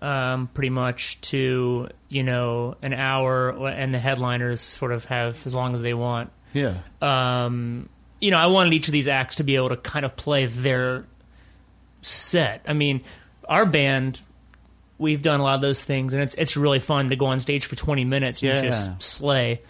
[0.00, 5.54] um, pretty much to you know an hour, and the headliners sort of have as
[5.54, 6.30] long as they want.
[6.54, 6.76] Yeah.
[7.02, 10.16] Um, you know, I wanted each of these acts to be able to kind of
[10.16, 11.04] play their
[12.06, 12.62] set.
[12.68, 13.02] I mean,
[13.48, 14.20] our band,
[14.98, 17.38] we've done a lot of those things, and it's it's really fun to go on
[17.38, 18.62] stage for twenty minutes and Yeah.
[18.62, 19.60] just slay.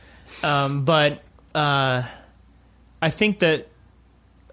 [0.42, 1.22] Um, but
[1.54, 2.02] uh,
[3.00, 3.68] I think that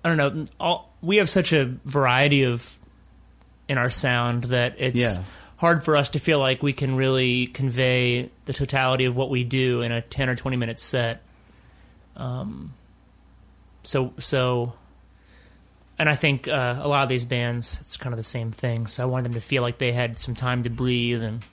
[0.03, 0.45] I don't know.
[0.59, 2.77] All, we have such a variety of
[3.67, 5.23] in our sound that it's Yeah.
[5.57, 9.43] hard for us to feel like we can really convey the totality of what we
[9.43, 11.21] do in a ten or twenty minute set.
[12.15, 12.73] Um,
[13.83, 14.73] so so,
[15.99, 18.87] and I think uh, a lot of these bands, it's kind of the same thing.
[18.87, 21.43] So I wanted them to feel like they had some time to breathe and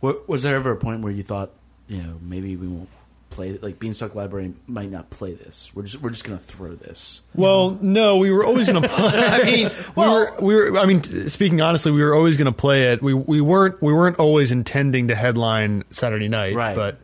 [0.00, 1.50] Wa- Was there ever a point where you thought,
[1.88, 2.88] you know, maybe we won't
[3.30, 5.70] play like Beanstalk Library might not play this.
[5.74, 7.22] We're just we're just gonna throw this.
[7.34, 9.10] Well, no, we were always going to play.
[9.12, 10.78] I mean, we were, we were.
[10.78, 13.02] I mean, speaking honestly, we were always going to play it.
[13.02, 16.76] We we weren't we weren't always intending to headline Saturday night, Right.
[16.76, 16.98] But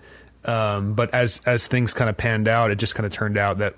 [0.44, 3.58] um, but as as things kind of panned out, it just kind of turned out
[3.58, 3.74] that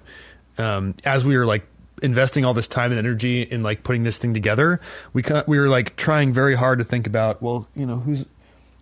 [0.59, 1.65] um, as we were like
[2.01, 4.81] investing all this time and energy in like putting this thing together,
[5.13, 7.97] we kind of, we were like trying very hard to think about, well, you know,
[7.99, 8.25] who's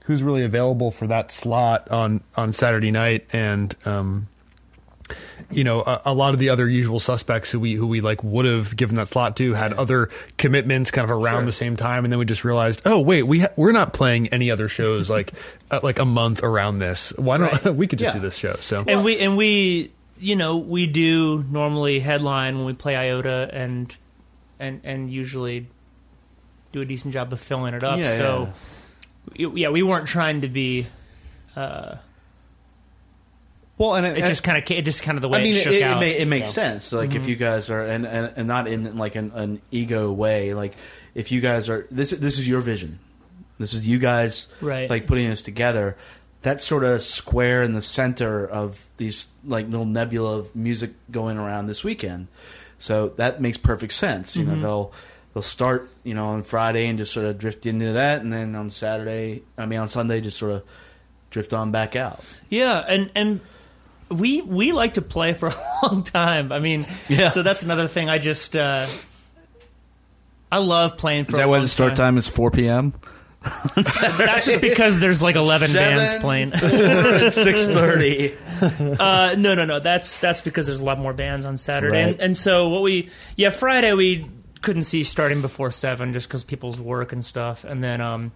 [0.04, 4.26] who's really available for that slot on on Saturday night, and um,
[5.50, 8.22] you know, a, a lot of the other usual suspects who we who we like
[8.22, 11.46] would have given that slot to had other commitments kind of around Sure.
[11.46, 14.28] the same time, and then we just realized, oh wait, we ha- we're not playing
[14.28, 15.32] any other shows like
[15.70, 17.12] uh, like a month around this.
[17.16, 17.74] Why don't Right.
[17.74, 18.20] we could just Yeah.
[18.20, 18.54] do this show?
[18.60, 23.48] So and we and we you know we do normally headline when we play iota
[23.52, 23.94] and
[24.58, 25.66] and and usually
[26.72, 28.52] do a decent job of filling it up Yeah, so
[29.38, 30.86] y- yeah we weren't trying to be
[31.56, 31.96] uh
[33.78, 35.58] Well, and it just kind of it just kind of the way I mean, it
[35.58, 36.52] it, shook it, out ma- it makes Yeah.
[36.52, 36.92] sense.
[36.92, 40.52] Like if you guys are, and, and and not in like an, an ego way.
[40.52, 40.76] Like
[41.14, 42.98] if you guys are, this this is your vision.
[43.58, 44.88] This is you guys, Right.
[44.88, 45.96] Like putting this together.
[46.42, 51.36] That sort of square in the center of these like little nebula of music going
[51.36, 52.28] around this weekend.
[52.78, 54.36] So that makes perfect sense.
[54.36, 54.92] You know, they'll
[55.34, 58.54] they'll start you know on Friday and just sort of drift into that, and then
[58.54, 60.62] on Saturday, I mean on Sunday, just sort of
[61.30, 62.24] drift on back out.
[62.48, 63.40] Yeah, and and
[64.08, 65.48] we we like to play for
[65.82, 66.52] a long time.
[66.52, 67.28] I mean, Yeah.
[67.28, 68.08] So that's another thing.
[68.08, 68.86] I just uh,
[70.50, 71.32] I love playing for.
[71.32, 72.94] Is that why the start time is four p.m.?
[73.74, 76.52] That's just because there's like eleven bands playing.
[77.30, 78.34] six thirty.
[78.60, 79.80] Uh, no, no, no.
[79.80, 82.08] That's that's because there's a lot more bands on Saturday, Right.
[82.12, 84.28] and, and so what we yeah Friday we
[84.60, 88.32] couldn't see starting before seven just because people's work and stuff, and then um,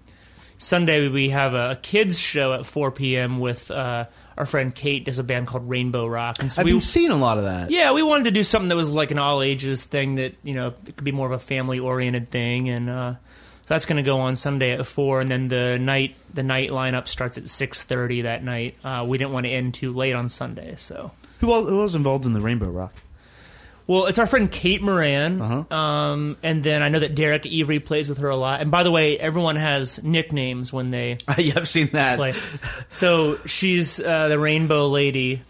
[0.56, 3.40] Sunday we have a, a kids show at four p.m.
[3.40, 4.06] with uh,
[4.38, 7.10] our friend Kate does a band called Rainbow Rock, and so I've we been seeing
[7.10, 7.70] a lot of that.
[7.70, 10.54] yeah we wanted to do something that was like an all ages thing that you
[10.54, 13.14] know it could be more of a family oriented thing, and uh,
[13.66, 17.08] that's going to go on Sunday at four, and then the night the night lineup
[17.08, 18.76] starts at six thirty that night.
[18.84, 21.10] Uh, we didn't want to end too late on Sunday, so.
[21.40, 22.94] Who was, who was involved in the Rainbow Rock?
[23.86, 25.76] Well, it's our friend Kate Moran, Uh-huh.
[25.76, 28.62] um, and then I know that Derek Avery plays with her a lot.
[28.62, 32.16] And by the way, everyone has nicknames when they I've seen that.
[32.16, 32.34] play.
[32.88, 35.42] So she's uh, the Rainbow Lady,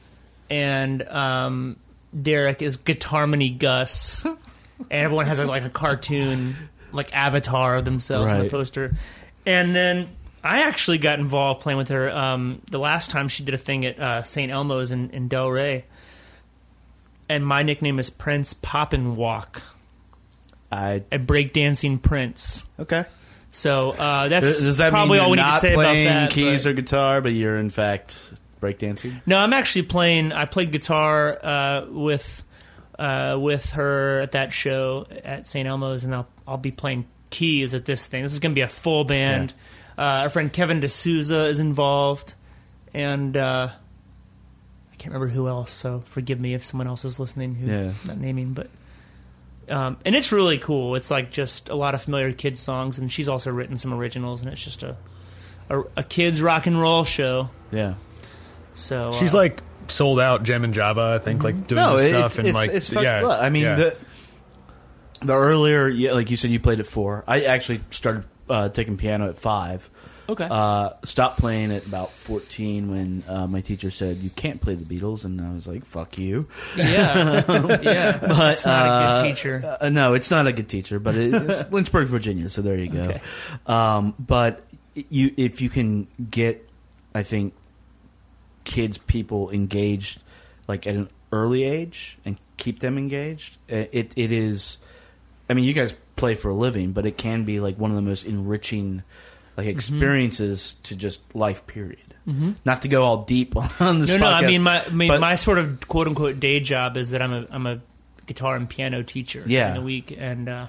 [0.50, 1.76] and um,
[2.20, 4.36] Derek is Guitarmony Gus, and
[4.90, 6.56] everyone has a, like a cartoon
[6.94, 8.50] like avatar of themselves on the Right.
[8.50, 8.94] poster.
[9.46, 10.08] And then
[10.42, 13.84] I actually got involved playing with her um, the last time she did a thing
[13.84, 14.50] at uh, St.
[14.50, 15.84] Elmo's in, in Del Ray.
[17.28, 19.62] And my nickname is Prince Poppin Walk,
[20.70, 22.66] I a breakdancing prince.
[22.78, 23.04] okay.
[23.50, 26.04] So uh, that's Does does that probably mean all we need to say about playing
[26.06, 26.30] that.
[26.32, 28.18] keys but- or guitar, but you're in fact
[28.60, 29.20] breakdancing?
[29.26, 30.32] No, I'm actually playing.
[30.32, 32.42] I played guitar uh, with
[32.98, 35.66] uh, with her at that show at St.
[35.66, 38.22] Elmo's, and I'll I'll be playing keys at this thing.
[38.22, 39.52] This is going to be a full band.
[39.96, 42.34] Uh, our friend Kevin D'Souza is involved,
[42.92, 43.68] and uh,
[44.92, 45.70] I can't remember who else.
[45.70, 47.92] So forgive me if someone else is listening who Yeah.
[48.02, 48.68] I'm not naming, but.
[49.66, 50.94] Um, and it's really cool.
[50.94, 54.42] It's like just a lot of familiar kids songs, and she's also written some originals,
[54.42, 54.94] and it's just a
[55.70, 57.48] a, a kids rock and roll show.
[57.70, 57.94] Yeah.
[58.74, 62.10] So She's uh, like sold out Jammin Java, I think, like doing no, this it-
[62.10, 63.22] stuff it's, and it's, like it's yeah.
[63.22, 63.74] look, I mean, yeah.
[63.76, 63.96] the
[65.22, 67.24] the earlier, yeah, like you said, you played at four.
[67.26, 69.88] I actually started uh, taking piano at five.
[70.28, 70.46] okay.
[70.50, 74.84] Uh, stopped playing at about fourteen when uh, my teacher said you can't play the
[74.84, 77.42] Beatles, and I was like, "Fuck you." Yeah,
[77.82, 78.18] yeah.
[78.20, 79.78] But it's not a uh, good teacher.
[79.80, 82.48] Uh, no, it's not a good teacher, but it, it's Lynchburg, Virginia.
[82.48, 83.02] So there you go.
[83.02, 83.20] Okay.
[83.66, 86.68] Um, but you, if you can get,
[87.14, 87.54] I think,
[88.64, 90.20] kids, people engaged,
[90.68, 94.78] like at an early age, and keep them engaged, uh, it it is.
[95.48, 97.96] I mean, you guys play for a living, but it can be like one of
[97.96, 99.02] the most enriching,
[99.56, 99.70] like Mm-hmm.
[99.78, 101.66] experiences to just life.
[101.66, 101.98] Period.
[102.64, 104.10] Not to go all deep on this.
[104.10, 104.26] No, no.
[104.30, 107.20] I mean, my I mean, but- my sort of quote unquote day job is that
[107.20, 107.80] I'm a I'm a
[108.26, 109.68] guitar and piano teacher Yeah.
[109.68, 110.66] in the week, and uh,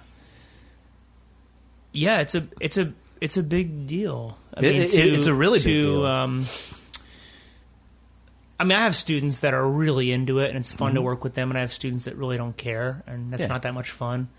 [1.94, 4.38] yeah, it's a it's a it's a big deal.
[4.54, 6.06] I It- mean, it- to, it's a really to, big deal.
[6.06, 6.46] Um,
[8.60, 11.06] I mean, I have students that are really into it, and it's fun to Mm-hmm.
[11.06, 13.48] work with them, and I have students that really don't care, and that's Yeah.
[13.48, 14.30] not that much fun.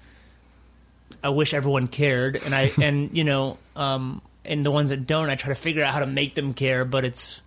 [1.23, 5.29] I wish everyone cared, and I and you know, um, and the ones that don't,
[5.31, 7.43] I try to figure out how to make them care, but it's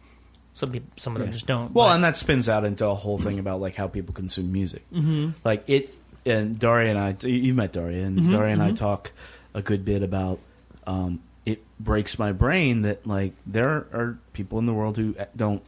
[0.53, 1.73] some people, some of them just don't.
[1.73, 4.51] Well, but- and that spins out into a whole thing about like how people consume
[4.51, 4.83] music.
[4.93, 5.29] Mm-hmm.
[5.43, 5.93] Like it,
[6.25, 9.11] and Daria and I, you met Daria, and Mm-hmm, Daria and I talk
[9.53, 10.39] a good bit about.
[10.85, 15.63] Um, it breaks my brain that like there are people in the world who don't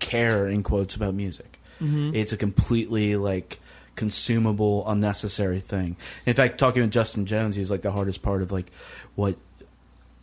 [0.00, 1.58] care in quotes about music.
[1.80, 2.14] Mm-hmm.
[2.14, 3.60] It's a completely like
[3.96, 5.96] consumable, unnecessary thing.
[6.26, 8.70] In fact, talking with Justin Jones, he's like the hardest part of like
[9.14, 9.36] what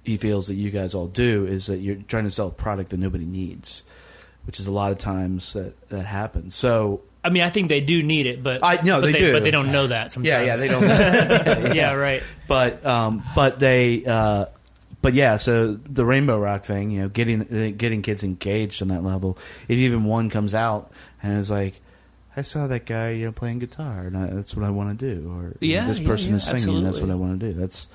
[0.04, 2.90] he feels that you guys all do is that you're trying to sell a product
[2.92, 3.84] that nobody needs,
[4.46, 6.56] which is a lot of times that that happens.
[6.56, 9.34] So I mean, I think they do need it, but I- no, but they do.
[9.34, 10.32] but they don't know that sometimes.
[10.32, 11.76] yeah, yeah, they don't.
[11.76, 12.24] yeah, right.
[12.48, 14.46] but um, but they uh,
[15.02, 15.38] but yeah.
[15.38, 19.38] So the Rainbow Rock thing, you know, getting getting kids engaged on that level.
[19.68, 21.82] If even one comes out and is like.
[22.36, 25.16] I saw that guy, you know, playing guitar, and I, that's what I want to
[25.16, 25.28] do.
[25.28, 27.10] Or you know, Yeah, this yeah, person yeah, is singing, that's what.
[27.10, 27.60] I want to do.
[27.60, 27.88] That's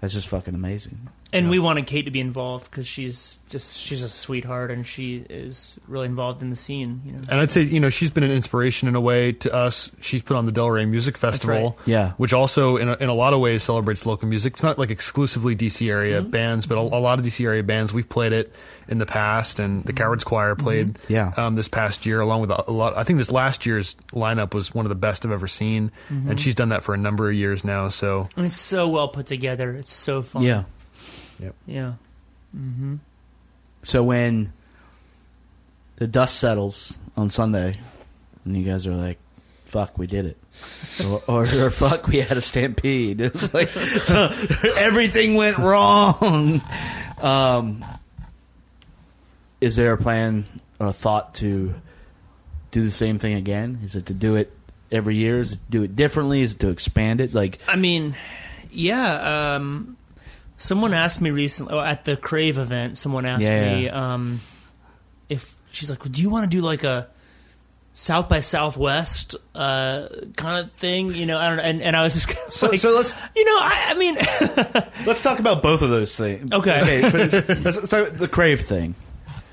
[0.00, 0.98] that's just fucking amazing.
[1.34, 5.16] And we wanted Kate to be involved because she's just she's a sweetheart and she
[5.28, 7.02] is really involved in the scene.
[7.04, 9.52] You know, And I'd say, you know, she's been an inspiration in a way to
[9.54, 9.90] us.
[10.00, 11.88] She's put on the Del Ray Music Festival, right.
[11.88, 12.12] Yeah.
[12.12, 14.54] which also, in a, in a lot of ways, celebrates local music.
[14.54, 16.30] It's not like exclusively DC area Mm-hmm.
[16.30, 17.92] bands, but a, a lot of DC area bands.
[17.92, 18.54] We've played it
[18.88, 21.12] in the past, and the Cowards Choir played, Mm-hmm.
[21.12, 21.32] Yeah.
[21.36, 22.96] um, this past year, along with a, a lot.
[22.96, 26.30] I think this last year's lineup was one of the best I've ever seen, Mm-hmm.
[26.30, 27.88] and she's done that for a number of years now.
[27.88, 29.72] So, and it's so well put together.
[29.72, 30.42] It's so fun.
[30.42, 30.62] Yeah.
[31.66, 31.92] Yeah.
[33.82, 34.52] So when
[35.96, 37.74] the dust settles on Sunday,
[38.44, 39.18] and you guys are like,
[39.64, 40.36] "Fuck, we did it,"
[41.06, 44.30] or, or, or "Fuck, we had a stampede," it's like so
[44.76, 46.60] everything went wrong.
[47.20, 47.84] Um,
[49.60, 50.44] is there a plan
[50.78, 51.74] or a thought to
[52.70, 53.80] do the same thing again?
[53.84, 54.52] Is it to do it
[54.90, 55.38] every year?
[55.38, 56.42] Is it to do it differently?
[56.42, 57.32] Is it to expand it?
[57.34, 58.16] Like, I mean,
[58.70, 59.54] yeah.
[59.54, 59.96] Um,
[60.64, 62.96] someone asked me recently oh, at the Crave event.
[62.98, 63.74] Someone asked Yeah.
[63.76, 64.40] me um,
[65.28, 67.08] if she's like, "Do you want to do like a
[67.92, 71.62] South by Southwest uh, kind of thing?" You know, I don't know.
[71.62, 74.14] And, and I was just kinda so, like, so let's you know, I, I mean,
[75.06, 76.50] let's talk about both of those things.
[76.52, 76.80] Okay.
[76.80, 77.00] okay.
[77.10, 78.94] but it's- let's start with the crave thing.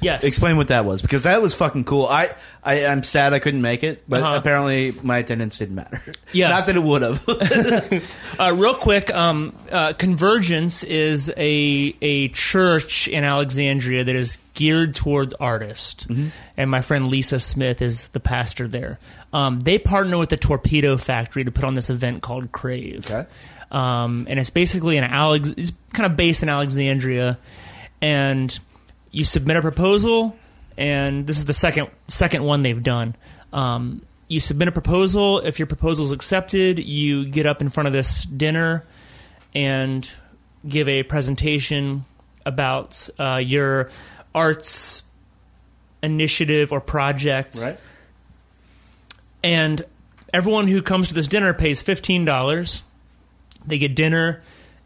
[0.02, 0.24] Yes.
[0.24, 2.06] Explain what that was because that was fucking cool.
[2.06, 2.30] I,
[2.64, 4.36] I I'm sad I couldn't make it, but Uh-huh.
[4.36, 6.02] apparently my attendance didn't matter.
[6.34, 6.50] Yeah.
[6.50, 7.24] not that it would have.
[8.40, 14.96] Uh, real quick, um, uh, Convergence is a a church in Alexandria that is geared
[14.96, 16.08] toward artists,
[16.58, 18.98] and my friend Lisa Smith is the pastor there.
[19.32, 23.30] Um, they partner with the Torpedo Factory to put on this event called Crave, Okay.
[23.72, 25.54] um, and it's basically an Alex.
[25.56, 27.38] It's kind of based in Alexandria,
[28.02, 28.58] and
[29.12, 30.36] you submit a proposal,
[30.78, 33.16] and this is the second second one they've done.
[33.54, 35.40] Um, you submit a proposal.
[35.40, 38.86] If your proposal is accepted, you get up in front of this dinner
[39.54, 40.10] and
[40.68, 42.06] give a presentation
[42.46, 43.90] about uh, your
[44.34, 45.04] arts
[46.02, 47.78] initiative or project Right.
[49.44, 49.84] and
[50.34, 52.84] everyone who comes to this dinner pays fifteen dollars.
[53.66, 54.42] They get dinner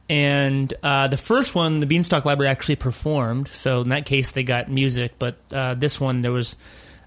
[0.07, 3.47] And uh, the first one, the Beanstalk Library actually performed.
[3.47, 5.13] So in that case, they got music.
[5.17, 6.57] But uh, this one, there was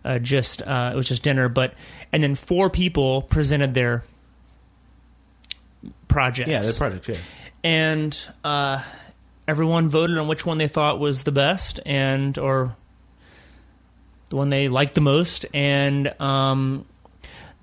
[0.05, 1.49] uh, just uh, it was just dinner.
[1.49, 1.75] But
[2.13, 4.03] and then four people presented their
[6.09, 6.51] projects.
[6.51, 7.09] Yeah, the project.
[7.09, 7.17] Yeah.
[7.63, 8.83] and uh,
[9.47, 12.75] everyone voted on which one they thought was the best and or
[14.31, 16.85] the one they liked the most and um,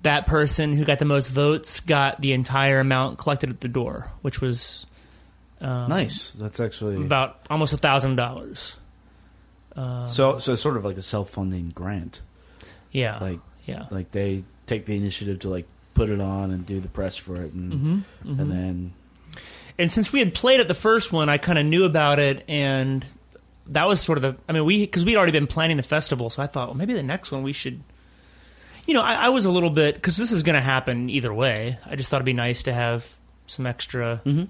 [0.02, 4.10] that person who got the most votes got the entire amount collected at the door
[4.22, 4.86] which was
[5.60, 6.32] Um, nice.
[6.32, 8.76] That's actually about almost a thousand dollars
[9.76, 10.38] um, so.
[10.38, 12.22] So it's sort of like a self-funding grant.
[12.92, 16.80] yeah Like yeah like they take the initiative to like put it on and do
[16.80, 18.40] the press for it, and Mm-hmm, mm-hmm.
[18.40, 18.92] and then
[19.78, 22.44] and since we had played at the first one, I kind of knew about it,
[22.48, 23.04] and
[23.68, 24.36] that was sort of the.
[24.48, 26.94] I mean, we because we'd already been planning the festival, so I thought, well, maybe
[26.94, 27.82] the next one we should.
[28.86, 31.34] You know, I, I was a little bit because this is going to happen either
[31.34, 31.78] way.
[31.84, 33.16] I just thought it'd be nice to have
[33.48, 34.44] some extra, mm-hmm.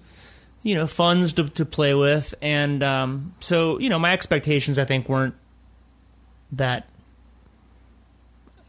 [0.66, 4.84] You know, funds to to play with, and um, so you know, my expectations I
[4.84, 5.36] think weren't
[6.52, 6.88] that.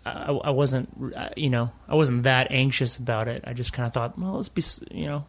[0.06, 0.88] I, I wasn't,
[1.36, 3.44] you know, I wasn't that anxious about it.
[3.46, 5.26] I just kind of thought, well, let's be, you know,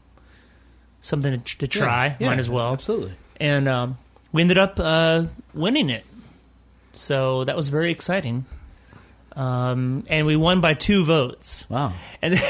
[1.00, 2.16] something to, to try.
[2.20, 2.74] Yeah, Might as well.
[2.74, 3.14] Absolutely.
[3.40, 3.98] And um,
[4.30, 6.04] we ended up uh, winning it.
[6.92, 8.44] So that was very exciting.
[9.38, 11.70] Um, and we won by two votes.
[11.70, 11.92] Wow.
[12.20, 12.34] And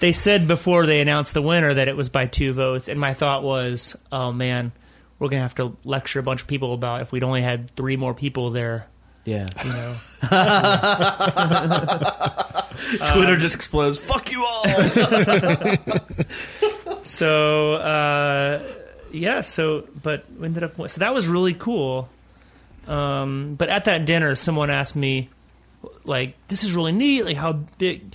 [0.00, 2.88] they said before they announced the winner that it was by two votes.
[2.88, 4.72] And my thought was, oh man,
[5.18, 7.70] we're going to have to lecture a bunch of people about if we'd only had
[7.70, 8.88] three more people there.
[9.24, 9.48] Yeah.
[9.64, 9.96] You know,
[13.12, 13.98] Twitter just explodes.
[13.98, 14.64] Fuck you all.
[17.02, 18.62] so uh,
[19.12, 22.08] yeah so but we ended up so that was really cool
[22.86, 25.28] um, but at that dinner someone asked me
[26.04, 28.14] like this is really neat like how big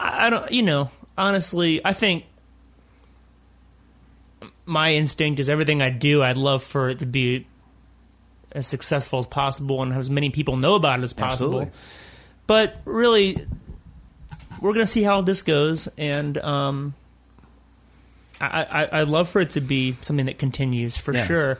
[0.00, 2.24] I, I don't you know honestly i think
[4.66, 7.46] my instinct is everything i do i'd love for it to be
[8.52, 11.80] as successful as possible and have as many people know about it as possible Absolutely.
[12.46, 13.46] but really
[14.60, 16.94] we're gonna see how this goes and um
[18.40, 21.26] I, I, I'd love for it to be something that continues for Yeah.
[21.26, 21.58] sure.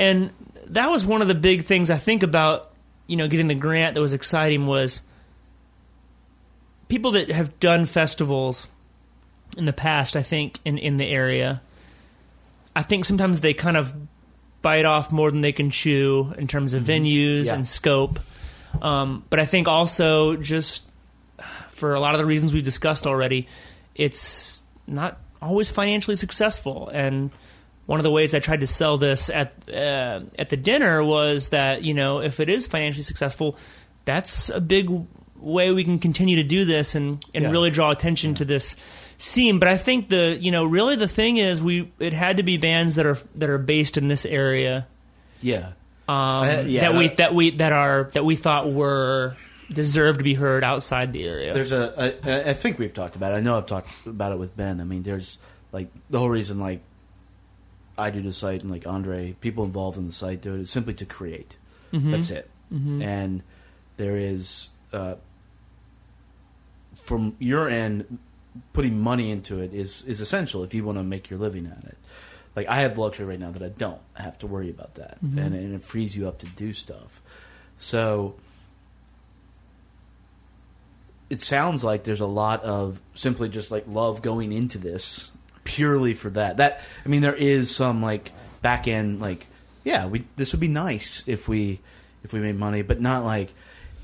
[0.00, 0.30] And
[0.66, 2.67] that was one of the big things I think about,
[3.08, 5.02] you know, getting the grant that was exciting was
[6.86, 8.68] people that have done festivals
[9.56, 11.60] in the past, I think, in, in the area,
[12.76, 13.92] I think sometimes they kind of
[14.62, 17.54] bite off more than they can chew in terms of venues Yeah.
[17.54, 18.20] and scope.
[18.80, 20.86] Um, but I think also just
[21.70, 23.48] for a lot of the reasons we've discussed already,
[23.94, 26.88] it's not always financially successful.
[26.92, 27.30] And
[27.88, 31.48] one of the ways I tried to sell this at uh, at the dinner was
[31.48, 33.56] that you know if it is financially successful,
[34.04, 34.90] that's a big
[35.36, 37.50] way we can continue to do this and and Yeah.
[37.50, 38.76] really draw attention to this
[39.16, 39.58] scene.
[39.58, 42.58] But I think the you know really the thing is we it had to be
[42.58, 44.86] bands that are that are based in this area
[45.40, 45.72] yeah.
[46.08, 46.14] um,
[46.44, 49.34] Uh, yeah, that we that- we that are that we thought were
[49.72, 51.54] deserved to be heard outside the area.
[51.54, 52.50] There's a, a.
[52.50, 53.36] I think we've talked about it.
[53.36, 54.80] I know I've talked about it with Ben.
[54.80, 55.38] I mean, there's
[55.72, 56.80] like the whole reason like
[57.98, 60.70] I do the site and like Andre, people involved in the site do it is
[60.70, 61.56] simply to create.
[61.92, 62.12] Mm-hmm.
[62.12, 62.50] That's it.
[62.72, 63.02] Mm-hmm.
[63.02, 63.42] And
[63.96, 65.16] there is uh,
[67.08, 68.18] from your end,
[68.72, 71.84] putting money into it is is essential if you want to make your living at
[71.84, 71.96] it.
[72.54, 75.22] Like I have the luxury right now that I don't have to worry about that,
[75.24, 75.38] mm-hmm.
[75.38, 77.22] and, and it frees you up to do stuff.
[77.78, 78.34] So
[81.30, 85.30] it sounds like there's a lot of simply just like love going into this
[85.68, 86.56] purely for that.
[86.56, 89.46] That I mean, there is some like back end like
[89.84, 91.80] yeah, we this would be nice if we
[92.24, 93.52] if we made money, but not like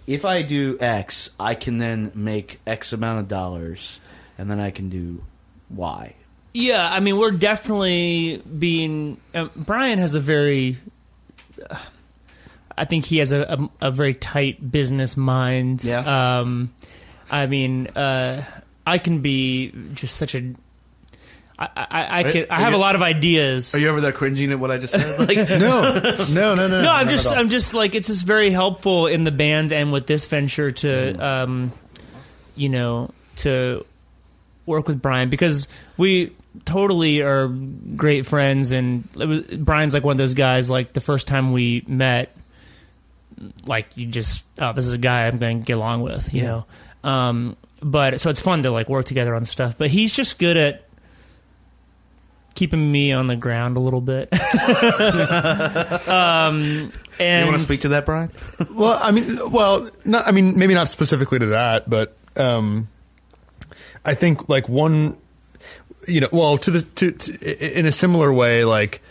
[0.06, 4.00] if I do X, I can then make X amount of dollars,
[4.38, 5.24] and then I can do
[5.70, 6.14] Y.
[6.52, 9.20] Yeah, I mean, we're definitely being.
[9.34, 10.78] Uh, Brian has a very.
[11.68, 11.76] Uh,
[12.76, 13.42] I think he has a,
[13.80, 15.84] a, a very tight business mind.
[15.84, 16.38] Yeah.
[16.38, 16.72] Um,
[17.30, 18.44] I mean, uh,
[18.86, 20.54] I can be just such a.
[21.56, 23.74] I, I, I, can, I have you- a lot of ideas.
[23.74, 25.18] Are you over there cringing at what I just said?
[25.28, 26.00] Like, No,
[26.32, 26.82] no, no, no.
[26.82, 27.32] no, I'm just.
[27.32, 31.12] I'm just like it's just very helpful in the band and with this venture to,
[31.24, 31.72] um,
[32.56, 33.84] you know, to
[34.66, 36.32] work with Brian because we
[36.64, 40.68] totally are great friends, and it was, Brian's like one of those guys.
[40.68, 42.34] Like the first time we met,
[43.66, 46.42] like you just, oh, this is a guy I'm going to get along with, you
[46.42, 46.64] know.
[47.02, 49.76] Um, but so it's fun to like work together on stuff.
[49.78, 50.84] But he's just good at
[52.54, 54.32] keeping me on the ground a little bit.
[56.08, 58.30] um, and you want to speak to that, Brian?
[58.72, 60.26] Well, I mean, well, not.
[60.26, 62.88] I mean, maybe not specifically to that, but um,
[64.04, 65.18] I think like one.
[66.08, 69.02] you know, well, to the to, to in a similar way, like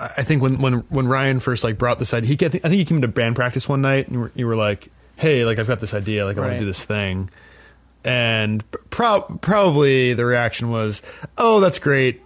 [0.00, 2.84] I think when when when Ryan first like brought this idea, he I think he
[2.84, 5.66] came to band practice one night and you were, you were like, "Hey, like I've
[5.66, 7.30] got this idea, like I want to do this thing,"
[8.04, 11.02] and pro- probably the reaction was,
[11.36, 12.22] "Oh, that's great."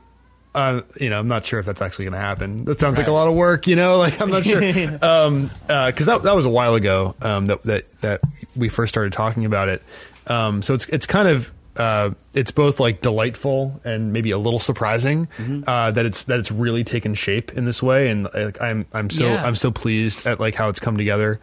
[0.55, 2.65] Uh, you know, I'm not sure if that's actually going to happen.
[2.65, 3.99] That sounds like a lot of work, you know.
[4.05, 4.63] Like I'm not sure,
[5.03, 8.21] um, because that that was a while ago um, that that that
[8.57, 9.83] we first started talking about it.
[10.27, 14.61] Um, so it's it's kind of uh, it's both like delightful and maybe a little
[14.61, 15.27] surprising
[15.67, 19.11] uh, that it's that it's really taken shape in this way, and like I'm I'm
[19.11, 19.45] so Yeah.
[19.45, 21.41] I'm so pleased at like how it's come together.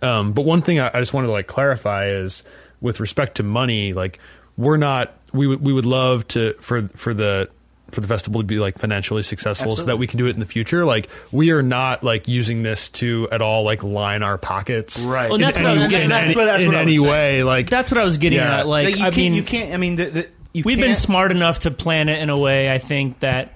[0.00, 2.42] Um, but one thing I, I just wanted to like clarify is
[2.80, 4.20] with respect to money, like
[4.56, 7.50] we're not we would we would love to for for the
[7.94, 10.40] for the festival to be like financially successful so that we can do it in
[10.40, 10.84] the future.
[10.84, 15.04] Like we are not like using this to at all like line our pockets.
[15.04, 15.30] Right.
[15.30, 16.18] Well, that's in what I was getting in at.
[16.22, 17.10] any- That's what- that's in what I was any saying.
[17.10, 17.42] way.
[17.44, 18.58] Like That's what I was getting Yeah.
[18.60, 18.66] at.
[18.66, 19.72] Like, Like, you I can't, mean, you can't.
[19.72, 22.38] I mean, the, the, you we've been can't- smart enough to plan it in a
[22.38, 22.70] way.
[22.70, 23.52] I think that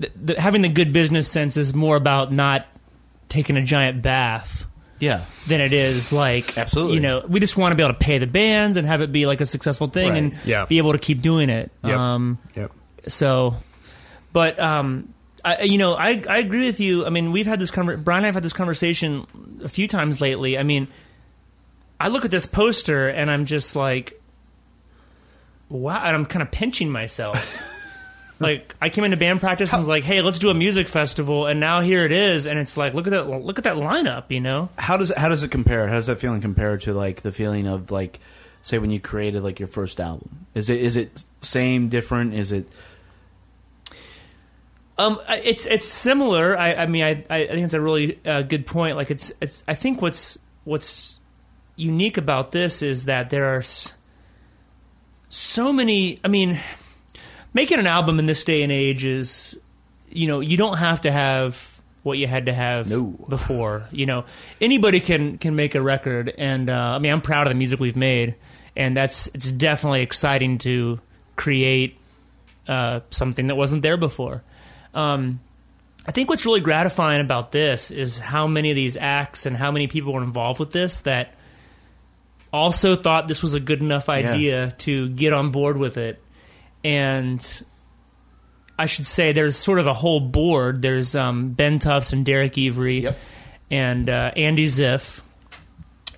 [0.00, 2.66] th- the, having the good business sense is more about not
[3.28, 4.66] taking a giant bath
[5.00, 6.94] Yeah, than it is like Absolutely.
[6.96, 9.10] You know, we just want to be able to pay the bands and have it
[9.12, 10.18] be like a successful thing Right.
[10.18, 10.64] and Yeah.
[10.66, 11.70] be able to keep doing it.
[11.84, 11.96] Yep.
[11.96, 12.72] Um, Yep.
[13.06, 13.56] So,
[14.32, 15.12] but um,
[15.44, 17.06] I, you know, I I agree with you.
[17.06, 19.26] I mean, we've had this conver- Brian and I've had this conversation
[19.62, 20.58] a few times lately.
[20.58, 20.88] I mean,
[22.00, 24.20] I look at this poster and I'm just like,
[25.68, 27.62] wow, and I'm kind of pinching myself.
[28.40, 31.46] like I came into band practice and was like, "Hey, let's do a music festival,"
[31.46, 34.24] and now here it is, and it's like, look at that, look at that lineup,
[34.30, 34.68] you know?
[34.76, 35.86] how does how does it compare?
[35.86, 38.20] How does that feeling compare to like the feeling of like,
[38.62, 40.46] say, when you created like your first album?
[40.54, 42.34] Is it is it same, different?
[42.34, 42.66] Is it
[44.98, 46.58] Um, it's it's similar.
[46.58, 48.96] I, I mean, I I think it's a really uh, good point.
[48.96, 49.62] Like it's it's.
[49.68, 51.18] I think what's what's
[51.76, 53.62] unique about this is that there are
[55.28, 56.18] so many.
[56.24, 56.58] I mean,
[57.52, 59.58] making an album in this day and age is,
[60.10, 63.04] you know, you don't have to have what you had to have No.
[63.28, 63.88] before.
[63.90, 64.24] You know,
[64.60, 67.80] anybody can can make a record, and uh, I mean, I'm proud of the music
[67.80, 68.36] we've made,
[68.76, 71.00] and that's it's definitely exciting to
[71.34, 71.98] create
[72.68, 74.42] uh, something that wasn't there before.
[74.96, 75.40] Um,
[76.06, 79.70] I think what's really gratifying about this is how many of these acts and how
[79.70, 81.34] many people were involved with this that
[82.52, 86.22] also thought this was a good enough idea to get on board with it.
[86.84, 87.44] And
[88.78, 90.80] I should say there's sort of a whole board.
[90.80, 93.18] There's um, Ben Tufts and Derek Avery Yep.
[93.70, 95.20] and uh, Andy Ziff,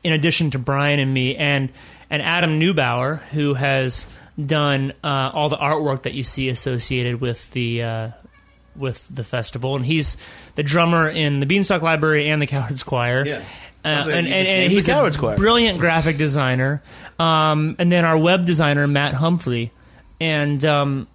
[0.05, 1.71] in addition to Brian and me, and
[2.11, 4.07] and Adam Neubauer, who has
[4.45, 8.11] done uh, all the artwork that you see associated with the uh,
[8.79, 10.17] with the festival, and he's
[10.55, 13.27] the drummer in the Beanstalk Library and the Cowards Choir.
[13.27, 13.43] Yeah.
[13.85, 15.37] Uh, and, and, and he's a Choir.
[15.37, 16.83] brilliant graphic designer.
[17.19, 19.73] Um, and then our web designer Matt Humphrey,
[20.21, 21.07] and um,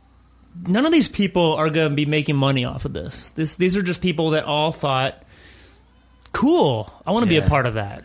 [0.68, 3.30] none of these people are going to be making money off of this.
[3.32, 5.24] This these are just people that all thought,
[6.32, 8.04] "Cool, I want to be a part of that,"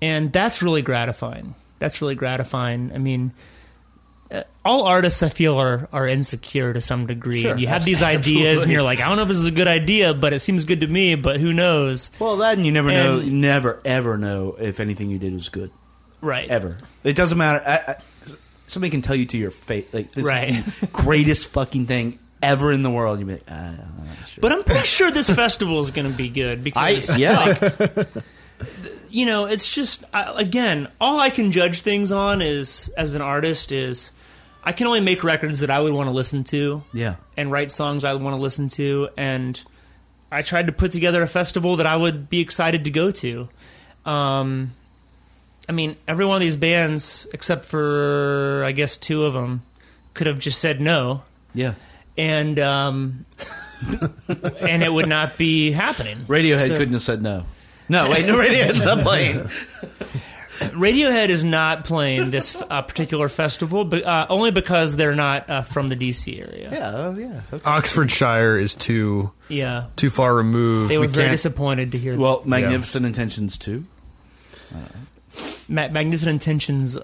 [0.00, 1.54] and that's really gratifying.
[1.78, 2.92] That's really gratifying.
[2.94, 3.32] I mean,
[4.32, 7.42] Uh, all artists I feel are are insecure to some degree.
[7.42, 8.62] Sure, and you have these ideas, absolutely.
[8.62, 10.64] and you're like, "I don't know if this is a good idea, but it seems
[10.64, 12.10] good to me." But who knows?
[12.18, 15.34] well that and you never know, And- you never ever know if anything you did
[15.34, 15.70] was good
[16.20, 16.48] Right?
[16.48, 16.78] ever.
[17.04, 17.62] It doesn't matter.
[17.66, 17.96] I, I,
[18.68, 20.50] somebody can tell you to your face like this Right.
[20.50, 23.18] is the greatest fucking thing ever in the world.
[23.18, 24.40] You'd be like, I'm not sure.
[24.40, 28.04] But I'm pretty sure this festival is going to be good I because yeah.
[29.10, 33.72] you know, it's just again, all I can judge things on is as an artist
[33.72, 34.10] is
[34.64, 37.16] I can only make records that I would want to listen to yeah.
[37.36, 39.62] and write songs I would want to listen to and
[40.30, 43.48] I tried to put together a festival that I would be excited to go to.
[44.06, 44.72] Um
[45.68, 49.62] I mean, every one of these bands except for I guess two of them
[50.14, 51.22] could have just said no
[51.54, 51.74] Yeah.
[52.16, 53.26] and um
[54.60, 56.18] and it would not be happening.
[56.28, 57.44] Radiohead So- couldn't have said no.
[57.88, 59.50] No, wait, no, Radiohead's not playing.
[60.58, 65.62] Radiohead is not playing this uh, particular festival, but uh, only because they're not uh,
[65.62, 66.70] from the DC area.
[66.70, 67.40] Yeah, oh yeah.
[67.52, 67.62] Okay.
[67.64, 70.90] Oxfordshire is too Yeah, too far removed.
[70.90, 72.12] they were We very can't- disappointed to hear.
[72.12, 72.20] That.
[72.20, 73.84] Well, Magnificent Intentions too.
[75.68, 76.98] Ma- Magnificent Intentions,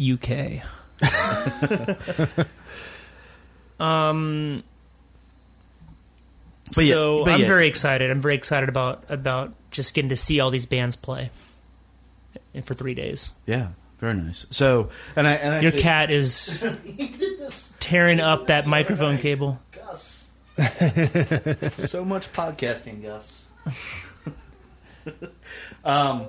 [0.00, 0.62] UK.
[3.80, 4.62] um.
[6.74, 7.46] But yeah- so but I'm yeah.
[7.46, 8.10] very excited.
[8.10, 11.30] I'm very excited about about just getting to see all these bands play
[12.62, 13.34] for three days.
[13.46, 14.46] Yeah, very nice.
[14.50, 16.62] So, and I and I Your cat is
[17.80, 19.60] tearing up that microphone cable.
[19.72, 20.28] Gus.
[21.88, 23.46] so much podcasting, Gus.
[25.84, 26.28] um,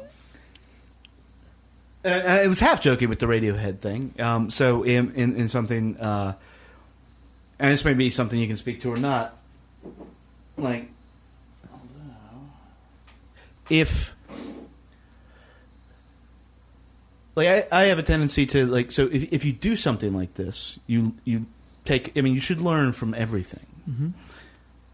[2.04, 4.14] uh, I was half joking with the Radiohead thing.
[4.20, 6.34] Um, so in in, in something uh,
[7.60, 9.38] and this may be something you can speak to or not.
[10.58, 10.90] Like,
[13.70, 14.15] if
[17.36, 20.34] like I, I have a tendency to like so if if you do something like
[20.36, 21.46] this, you you
[21.86, 22.18] take.
[22.18, 23.66] I mean, you should learn from everything.
[23.90, 24.10] Mm-hmm.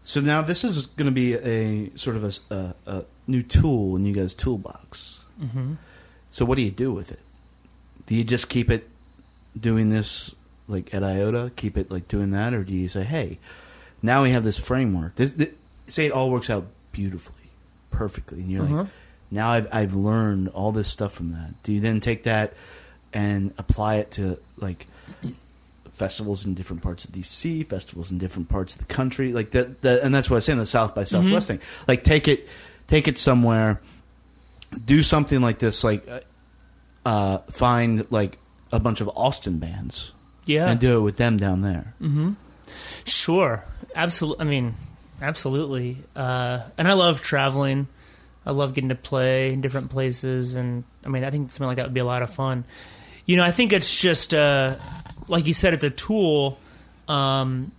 [0.04, 4.04] So now this is going to be a sort of a a new tool in
[4.04, 5.20] you guys' toolbox.
[5.40, 5.74] Mm-hmm.
[6.32, 7.20] So what do you do with it?
[8.06, 8.88] Do you just keep it
[9.58, 10.34] doing this
[10.68, 13.38] like at IOTA, keep it like doing that, or do you say, hey,
[14.02, 15.14] now we have this framework?
[15.16, 15.50] This, thi-
[15.86, 17.50] say it all works out beautifully,
[17.90, 18.76] perfectly, and you're Uh-huh.
[18.76, 18.86] like,
[19.32, 21.60] now I've I've learned all this stuff from that.
[21.64, 22.52] Do you then take that
[23.12, 24.86] and apply it to like
[25.94, 29.82] festivals in different parts of DC, festivals in different parts of the country, like that?
[29.82, 31.60] that and that's what I was saying the South by Southwest thing.
[31.88, 32.48] Like take it,
[32.86, 33.80] take it somewhere
[34.86, 36.20] do something like this, like uh,
[37.04, 38.38] uh, find like
[38.72, 40.12] a bunch of Austin bands
[40.46, 40.68] Yeah.
[40.70, 41.92] and do it with them down there.
[42.00, 42.32] Mm-hmm.
[43.04, 43.64] Sure,
[43.94, 44.40] absolutely.
[44.46, 44.74] I mean,
[45.20, 45.98] absolutely.
[46.16, 47.86] Uh, and I love traveling.
[48.44, 51.76] I love getting to play in different places, and I mean, I think something like
[51.76, 52.64] that would be a lot of fun.
[53.26, 54.76] You know, I think it's just uh,
[55.28, 56.58] like you said, it's a tool.
[57.08, 57.70] Um,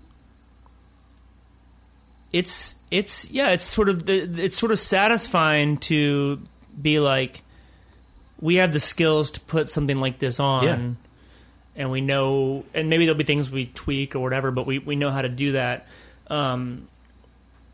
[2.32, 6.40] it's it's yeah, it's sort of the it's sort of satisfying to
[6.82, 7.42] be like,
[8.40, 11.82] we have the skills to put something like this on Yeah.
[11.84, 14.96] and we know and maybe there'll be things we tweak or whatever but we, we
[14.96, 15.88] know how to do that
[16.28, 16.88] um,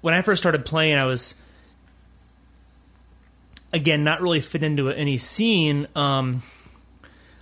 [0.01, 1.33] when i first started playing i was
[3.73, 6.41] again not really fit into any scene um,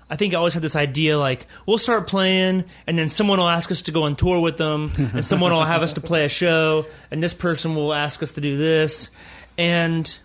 [0.10, 3.48] i think i always had this idea like we'll start playing and then someone will
[3.50, 6.26] ask us to go on tour with them and someone will have us to play
[6.26, 9.10] a show and this person will ask us to do this
[9.58, 10.20] and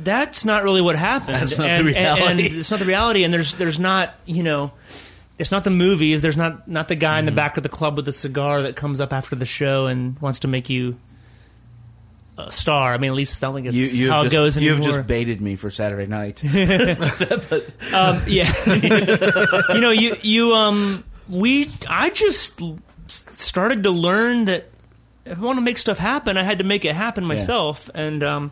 [0.00, 1.34] that's not really what happened.
[1.34, 2.22] That's not the and, and- reality.
[2.26, 3.24] and it's not the reality.
[3.24, 4.70] And there's there's not you know,
[5.40, 6.22] it's not the movies.
[6.22, 7.26] There's not not the guy in Mm-hmm.
[7.26, 10.16] the back of the club with the cigar that comes up after the show and
[10.20, 10.96] wants to make you
[12.38, 12.94] a star.
[12.94, 14.62] I mean, at least I don't think it's You, you how have it just, goes
[14.62, 16.42] You've just baited me for Saturday night.
[17.92, 18.52] um, yeah,
[19.74, 22.62] you know, you you um, we I just
[23.08, 24.70] started to learn that
[25.24, 28.22] if I want to make stuff happen, I had to make it happen myself, and
[28.22, 28.50] um,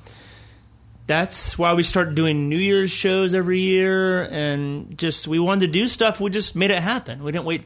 [1.07, 5.72] that's why we started doing New Year's shows every year, and just we wanted to
[5.72, 6.20] do stuff.
[6.20, 7.22] We just made it happen.
[7.22, 7.62] We didn't wait.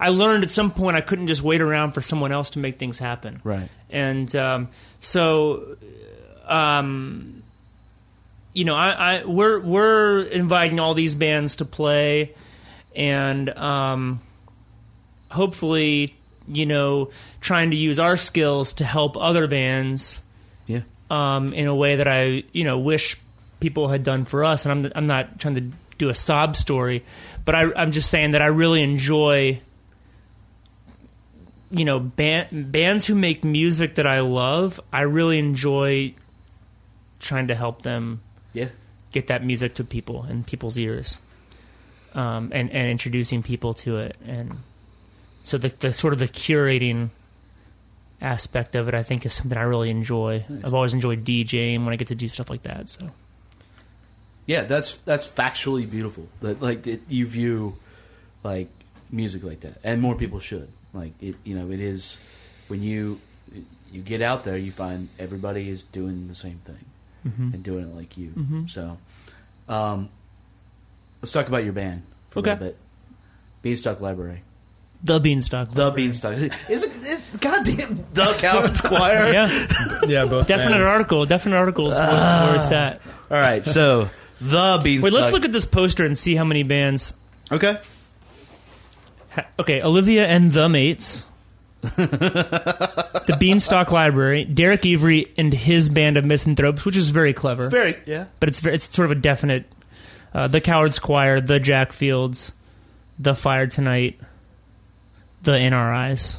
[0.00, 2.78] I learned at some point I couldn't just wait around for someone else to make
[2.78, 3.40] things happen.
[3.44, 3.68] Right.
[3.90, 4.68] and um,
[5.06, 5.76] so.
[6.46, 7.42] Um,
[8.56, 12.34] you know, I, I we're we're inviting all these bands to play,
[12.94, 14.20] and um,
[15.30, 16.14] hopefully,
[16.48, 17.10] you know,
[17.42, 20.22] trying to use our skills to help other bands
[20.66, 20.80] yeah.
[21.10, 23.20] um, in a way that I, you know, wish
[23.60, 24.64] people had done for us.
[24.64, 27.04] And I'm I'm not trying to do a sob story,
[27.44, 29.60] but I, I'm just saying that I really enjoy,
[31.70, 34.80] you know, band, bands who make music that I love.
[34.92, 36.14] I really enjoy
[37.20, 38.20] trying to help them
[38.52, 38.68] Yeah.
[39.12, 41.18] get that music to people and people's ears,
[42.14, 44.58] um, and and introducing people to it, and
[45.42, 47.10] so the the sort of the curating
[48.20, 50.44] aspect of it, I think, is something I really enjoy.
[50.64, 52.88] I've always enjoyed DJing when I get to do stuff like that.
[52.90, 53.10] So
[54.46, 56.28] Yeah, that's that's factually beautiful.
[56.40, 57.74] That like it, you view
[58.44, 58.68] like
[59.10, 60.68] music like that, and more people should.
[60.96, 62.16] Like it, you know, it is
[62.68, 63.20] when you
[63.92, 66.84] you get out there, you find everybody is doing the same thing
[67.26, 67.54] mm-hmm.
[67.54, 68.30] and doing it like you.
[68.30, 68.66] Mm-hmm.
[68.66, 68.98] So,
[69.68, 70.08] um,
[71.22, 72.50] let's talk about your band for Okay.
[72.50, 72.76] a little bit.
[73.62, 74.42] Beanstalk Library,
[75.02, 76.08] the Beanstalk, the Library.
[76.08, 76.34] Beanstalk.
[76.70, 79.32] Is it, is, goddamn the Calvin's Choir?
[79.32, 79.66] yeah,
[80.06, 80.46] Yeah, both.
[80.46, 80.88] definite bands.
[80.88, 82.46] article, definite articles where, ah.
[82.46, 83.00] where it's at.
[83.30, 84.08] All right, so
[84.40, 85.04] the Beanstalk.
[85.04, 87.14] Wait, let's look at this poster and see how many bands.
[87.50, 87.78] Okay.
[89.36, 91.26] Ha- Okay, Olivia and the Mates.
[91.82, 97.68] the Beanstalk Library, Derek Avery and his band of misanthropes, which is very clever.
[97.68, 98.24] Very yeah.
[98.40, 99.66] but it's very, it's sort of a definite.
[100.34, 102.52] Uh, the Coward's Choir, the Jack Fields,
[103.18, 104.18] the Fire Tonight,
[105.42, 106.38] the NRIs,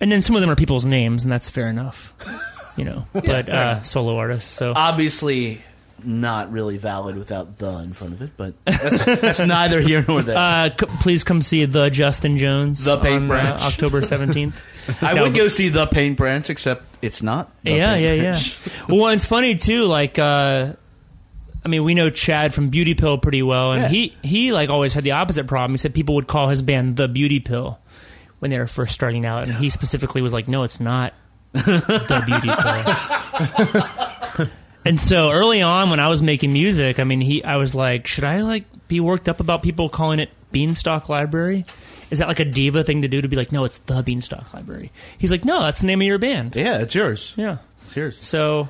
[0.00, 2.12] and then some of them are people's names, and that's fair enough,
[2.76, 3.06] you know.
[3.12, 5.62] but uh, solo artists, so obviously
[6.04, 10.22] not really valid without the in front of it, but that's, that's neither here nor
[10.22, 10.36] there.
[10.36, 13.60] uh, c- please come see the Justin Jones The Paint on, Branch.
[13.62, 14.60] uh, October seventeenth.
[15.02, 17.50] I no, would go see the Paint Branch, except it's not.
[17.62, 18.38] yeah, yeah, yeah.
[18.88, 19.84] Well, it's funny too.
[19.84, 20.72] Like, uh,
[21.64, 23.88] I mean, we know Chad from Beauty Pill pretty well, and Yeah.
[23.88, 25.72] he he like always had the opposite problem.
[25.72, 27.78] He said people would call his band the Beauty Pill
[28.38, 31.12] when they were first starting out, and he specifically was like, "No, it's not
[31.52, 34.09] the Beauty Pill."
[34.84, 38.06] And so early on, when I was making music, I mean, he I was like,
[38.06, 41.64] should I like be worked up about people calling it Beanstalk Library?
[42.10, 44.52] is that like a diva thing to do to be like, no, it's the Beanstalk
[44.52, 44.90] Library?
[45.18, 46.56] He's like, no, that's the name of your band.
[46.56, 47.34] Yeah, it's yours.
[47.36, 47.58] Yeah.
[47.84, 48.24] It's yours.
[48.24, 48.68] So,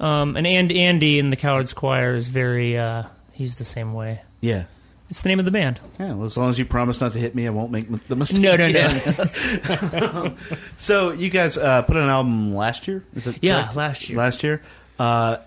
[0.00, 4.22] um, and, and Andy in the Cowards Choir is very, uh, he's the same way.
[4.40, 4.64] Yeah.
[5.10, 5.78] It's the name of the band.
[6.00, 8.00] Yeah, well, as long as you promise not to hit me, I won't make m-
[8.08, 8.40] the mistake.
[8.40, 10.34] No, no, no.
[10.76, 13.04] so you guys uh, put an album last year?
[13.40, 13.76] Yeah, correct?
[13.76, 14.18] last year.
[14.18, 14.62] Last year.
[14.98, 15.38] Uh,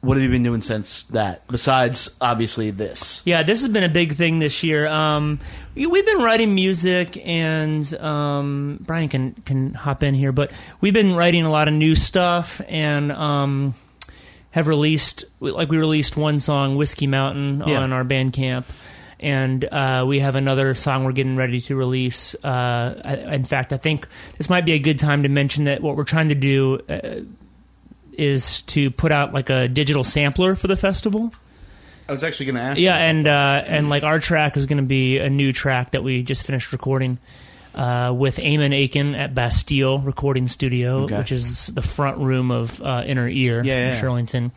[0.00, 1.46] what have you been doing since that?
[1.46, 3.22] Besides, obviously, this.
[3.24, 4.86] Yeah, this has been a big thing this year.
[4.88, 5.38] Um,
[5.76, 10.92] we- we've been writing music, and um, Brian can can hop in here, but we've
[10.94, 13.74] been writing a lot of new stuff, and um,
[14.50, 17.80] have released like we released one song, Whiskey Mountain, Yeah.
[17.80, 18.64] on our Bandcamp.
[19.20, 22.34] And uh, we have another song we're getting ready to release.
[22.42, 25.80] Uh, I, in fact, I think this might be a good time to mention that
[25.80, 27.20] what we're trying to do uh,
[28.12, 31.32] is to put out like a digital sampler for the festival.
[32.08, 32.80] I was actually going to ask.
[32.80, 33.04] Yeah, you.
[33.04, 36.22] and uh, and like our track is going to be a new track that we
[36.22, 37.18] just finished recording
[37.74, 41.16] uh, with Eamon Aiken at Bastille Recording Studio, Okay.
[41.16, 44.00] which is the front room of uh, Inner Ear Yeah, in yeah.
[44.00, 44.50] Shirlington,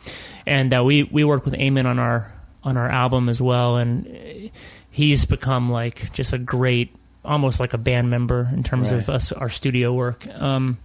[0.46, 2.34] and uh, we we work with Eamon on our
[2.64, 4.52] on our album as well, and
[4.90, 6.94] he's become like just a great,
[7.24, 10.28] almost like a band member in terms of us our studio work.
[10.28, 10.78] Um,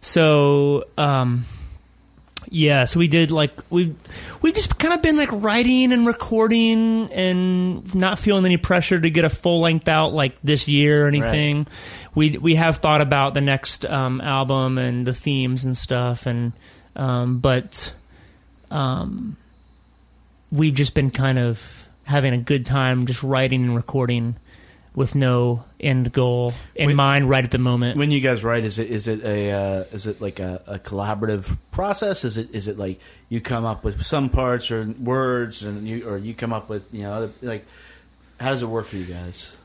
[0.00, 0.84] so.
[0.98, 1.46] Um,
[2.50, 3.96] yeah, so we did like we've
[4.42, 9.08] we've just kind of been like writing and recording and not feeling any pressure to
[9.08, 11.68] get a full length out like this year or anything.
[12.16, 16.52] We we have thought about the next um, album and the themes and stuff, and
[16.96, 17.94] um, but
[18.72, 19.36] um,
[20.50, 24.34] we've just been kind of having a good time just writing and recording
[24.94, 27.96] with no end goal in Wait- mind right at the moment.
[27.96, 30.78] when you guys write, is it is it a uh, is it like a, a
[30.78, 32.24] collaborative process?
[32.24, 36.08] Is it is it like you come up with some parts or words, and you
[36.08, 37.64] or you come up with you know other, like
[38.40, 39.56] how does it work for you guys?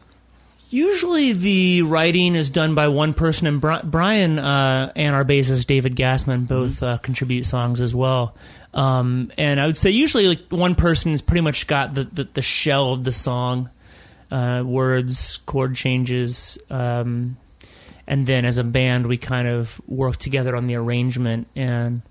[0.71, 5.67] Usually the writing is done by one person, and Bri- Brian uh, and our bassist
[5.67, 8.35] David Gassman both uh, contribute songs as well.
[8.73, 12.41] Um, and I would say usually like one person's pretty much got the, the, the
[12.41, 13.69] shell of the song,
[14.31, 17.37] uh, words, chord changes, um,
[18.07, 21.47] and then as a band we kind of work together on the arrangement.
[21.55, 22.01] And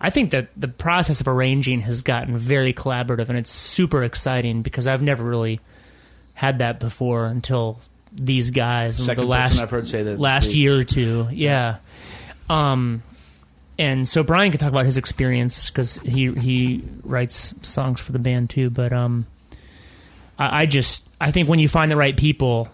[0.00, 4.62] I think that the process of arranging has gotten very collaborative, and it's super exciting
[4.62, 5.60] because I've never really
[6.34, 7.80] had that before until
[8.12, 10.56] these guys Second the last I've heard say that last week.
[10.56, 11.28] year or two.
[11.32, 11.76] Yeah.
[12.48, 13.02] Um,
[13.78, 18.18] and so Brian can talk about his experience because he he writes songs for the
[18.18, 18.70] band too.
[18.70, 19.26] But um,
[20.38, 22.68] I, I just I think when you find the right people,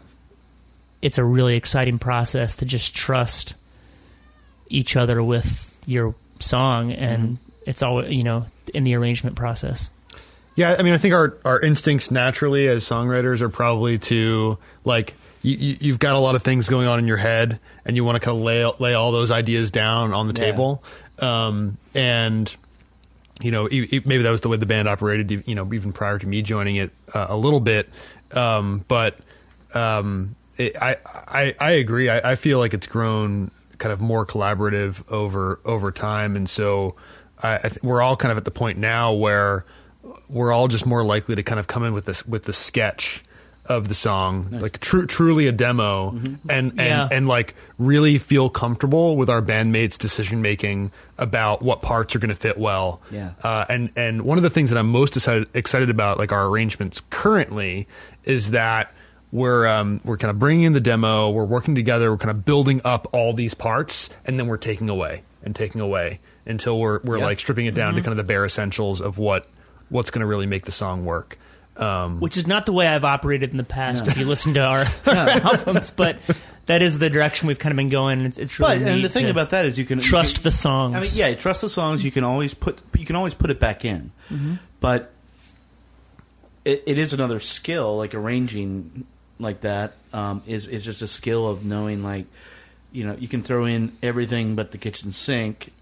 [1.00, 3.54] it's a really exciting process to just trust
[4.68, 9.90] each other with your song, and it's all you know in the arrangement process.
[10.54, 15.14] Yeah, I mean, I think our, our instincts naturally as songwriters are probably to like
[15.42, 18.04] you, you, you've got a lot of things going on in your head, and you
[18.04, 20.50] want to kind of lay lay all those ideas down on the Yeah.
[20.50, 20.82] table,
[21.20, 22.54] um, and
[23.42, 26.26] you know maybe that was the way the band operated, you know, even prior to
[26.26, 27.88] me joining it uh, a little bit,
[28.32, 29.18] um, but
[29.74, 32.08] um, it, I, I I agree.
[32.08, 36.94] I, I feel like it's grown kind of more collaborative over over time, and so
[37.42, 39.64] I, I th- we're all kind of at the point now where
[40.28, 43.22] we're all just more likely to kind of come in with this with the sketch
[43.66, 47.08] of the song, like tru- truly a demo, and and Yeah.
[47.12, 52.30] and like really feel comfortable with our bandmates' decision making about what parts are going
[52.30, 53.00] to fit well.
[53.10, 53.30] Yeah.
[53.42, 56.46] Uh, and and one of the things that I'm most excited excited about, like our
[56.48, 57.86] arrangements currently,
[58.24, 58.92] is that
[59.30, 62.44] we're um, we're kind of bringing in the demo, we're working together, we're kind of
[62.44, 66.98] building up all these parts, and then we're taking away and taking away until we're
[67.04, 67.24] we're Yeah.
[67.26, 69.46] like stripping it down to kind of the bare essentials of what
[69.88, 71.38] what's going to really make the song work.
[71.76, 74.06] Um, which is not the way I've operated in the past.
[74.06, 76.18] If you listen to our, our albums, but
[76.66, 78.18] that is the direction we've kind of been going.
[78.18, 80.36] and It's, it's really But and the thing about that is you can you trust
[80.36, 80.94] can- the songs.
[80.96, 82.04] I mean, yeah, trust the songs.
[82.04, 84.12] You can always put you can always put it back in,
[84.80, 85.10] but
[86.64, 87.96] it, it is another skill.
[87.96, 89.06] Like arranging
[89.38, 92.26] like that um, is is just a skill of knowing like
[92.92, 95.72] you know you can throw in everything but the kitchen sink,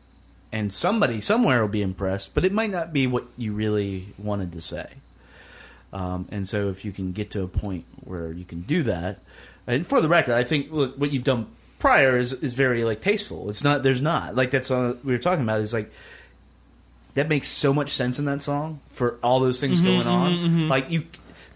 [0.53, 4.53] and somebody somewhere will be impressed, but it might not be what you really wanted
[4.53, 4.86] to say.
[5.93, 9.18] Um, and so, if you can get to a point where you can do that,
[9.66, 13.01] and for the record, I think look, what you've done prior is is very like
[13.01, 13.51] tasteful.
[13.51, 13.82] It's not.
[13.82, 15.61] There's not like that's all we were talking about.
[15.61, 15.91] Is like
[17.14, 20.09] that makes so much sense in that song for all those things mm-hmm, going mm-hmm,
[20.09, 20.32] on.
[20.32, 20.68] Mm-hmm.
[20.68, 21.07] Like you,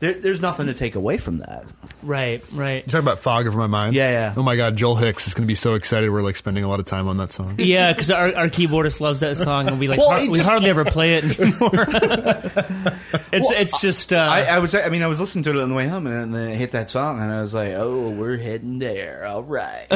[0.05, 1.64] there, there's nothing to take away from that.
[2.02, 2.84] Right, right.
[2.84, 3.94] You talk about fog over my mind.
[3.94, 4.34] Yeah, yeah.
[4.36, 6.11] Oh my god, Joel Hicks is going to be so excited.
[6.11, 7.55] We're like spending a lot of time on that song.
[7.59, 10.36] Yeah, because our, our keyboardist loves that song, and we like Well, har- it we
[10.36, 11.70] just- hardly ever play it anymore.
[13.32, 15.70] it's it's just uh, I, I was, I mean, I was listening to it on
[15.70, 18.36] the way home, and then it hit that song, and I was like, "Oh, we're
[18.36, 19.24] heading there.
[19.26, 19.86] All right."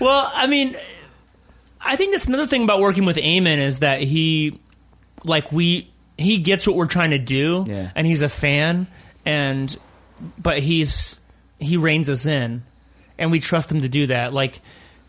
[0.00, 0.76] Well, I mean,
[1.80, 4.58] I think that's another thing about working with Eamon is that he,
[5.24, 7.90] like, we he gets what we're trying to do, Yeah.
[7.94, 8.86] and he's a fan,
[9.24, 9.74] and
[10.38, 11.18] but he's
[11.58, 12.62] he reins us in,
[13.18, 14.32] and we trust him to do that.
[14.32, 14.60] Like,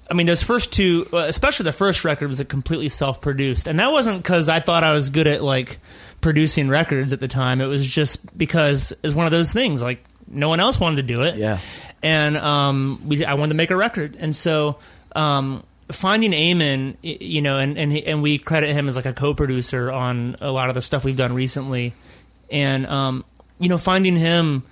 [0.09, 3.91] I mean, those first two, especially the first record, was a completely self-produced, and that
[3.91, 5.79] wasn't because I thought I was good at like
[6.21, 7.59] producing records at the time.
[7.61, 11.03] It was just because it's one of those things like no one else wanted to
[11.03, 11.57] do it yeah,
[12.03, 14.77] and um, we I wanted to make a record, and so
[15.15, 19.91] um, finding Eamon, you know, and and and we credit him as like a co-producer
[19.91, 21.93] on a lot of the stuff we've done recently,
[22.49, 23.25] and um,
[23.59, 24.63] you know, finding him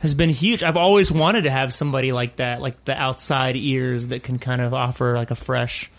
[0.00, 0.62] has been huge.
[0.62, 4.60] I've always wanted to have somebody like that, like the outside ears that can kind
[4.60, 5.90] of offer like a fresh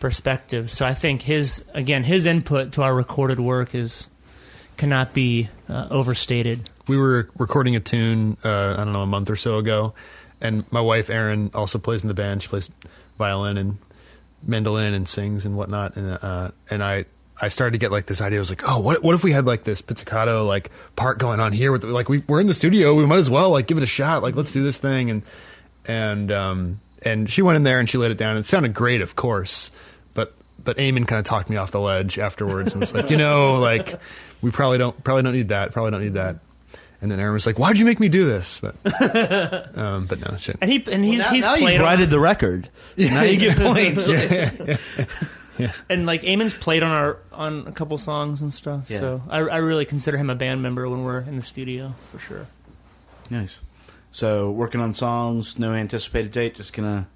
[0.00, 0.70] perspective.
[0.70, 4.08] So I think his again his input to our recorded work is
[4.76, 6.68] cannot be uh, overstated.
[6.86, 9.94] we were recording a tune uh, I don't know a month or so ago,
[10.40, 12.42] and my wife Erin also plays in the band.
[12.42, 12.70] She plays
[13.18, 13.78] violin and
[14.42, 15.96] mandolin and sings and whatnot.
[15.96, 17.04] And uh, and I
[17.40, 18.38] I started to get like this idea.
[18.38, 21.40] I was like, oh, what what if we had like this pizzicato like part going
[21.40, 21.72] on here?
[21.72, 23.86] With like we we're in the studio, we might as well like give it a
[23.86, 24.22] shot.
[24.22, 25.10] Like let's do this thing.
[25.10, 25.22] And
[25.86, 28.36] and um and she went in there and she laid it down.
[28.36, 29.70] It sounded great, of course,
[30.14, 33.16] but but Eamon kind of talked me off the ledge afterwards and was like, you
[33.16, 34.00] know, like
[34.40, 35.72] we probably don't probably don't need that.
[35.72, 36.36] Probably don't need that.
[37.02, 38.74] And then Erin was like, "Why'd you make me do this?" But,
[39.78, 40.56] um, but no, shit.
[40.60, 42.68] And he and he's now, he's now played on- righted the record.
[42.96, 44.08] now you get points.
[44.08, 45.72] Yeah.
[45.88, 48.90] and like Eamon's played on our on a couple songs and stuff.
[48.90, 48.98] Yeah.
[49.00, 52.18] So I, I really consider him a band member when we're in the studio for
[52.18, 52.46] sure.
[53.30, 53.60] Nice.
[54.10, 56.54] So working on songs, no anticipated date.
[56.54, 57.06] Just gonna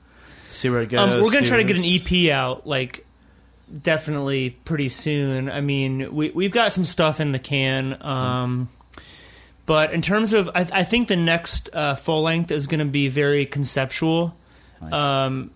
[0.51, 1.01] see where it goes.
[1.01, 3.07] Um, we're gonna see try to where get an it's- EP out like
[3.83, 5.51] definitely pretty soon.
[5.51, 8.03] I mean, we we've got some stuff in the can.
[8.03, 8.68] Um,
[9.71, 12.85] but in terms of, I, I think the next uh, full length is going to
[12.87, 14.35] be very conceptual.
[14.83, 14.93] Nice.
[14.93, 15.53] Um,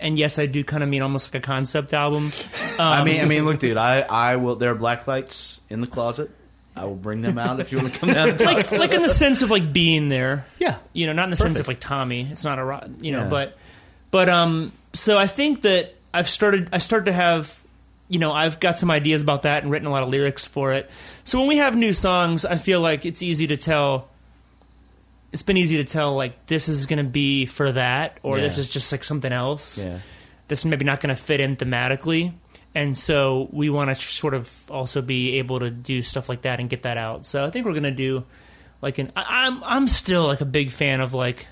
[0.00, 2.32] and yes, I do kind of mean almost like a concept album.
[2.78, 3.76] Um, I mean, I mean, look, dude.
[3.76, 4.56] I, I will.
[4.56, 6.30] There are black lights in the closet.
[6.74, 8.38] I will bring them out if you want to come down.
[8.38, 10.46] Like like in the sense of like being there.
[10.58, 12.26] yeah, you know, not in the sense of like Tommy.
[12.32, 13.28] It's not a you know, Yeah.
[13.28, 13.58] but
[14.10, 14.72] but um.
[14.94, 16.70] So I think that I've started.
[16.72, 17.62] I start to have,
[18.08, 20.72] you know, I've got some ideas about that and written a lot of lyrics for
[20.72, 20.90] it.
[21.24, 24.08] So when we have new songs, I feel like it's easy to tell.
[25.32, 28.58] It's been easy to tell like this is going to be for that, or this
[28.58, 29.78] is just like something else.
[29.78, 29.98] yeah.
[30.48, 32.32] This maybe not going to fit in thematically.
[32.74, 36.60] And so we want to sort of also be able to do stuff like that
[36.60, 37.26] and get that out.
[37.26, 38.24] So I think we're going to do
[38.82, 41.48] like an I, I'm I'm still like a big fan of like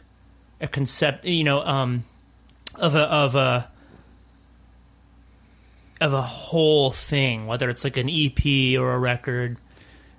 [0.61, 2.05] a concept, you know, um
[2.76, 3.68] of a of a
[6.05, 9.57] of a whole thing, whether it's like an EP or a record.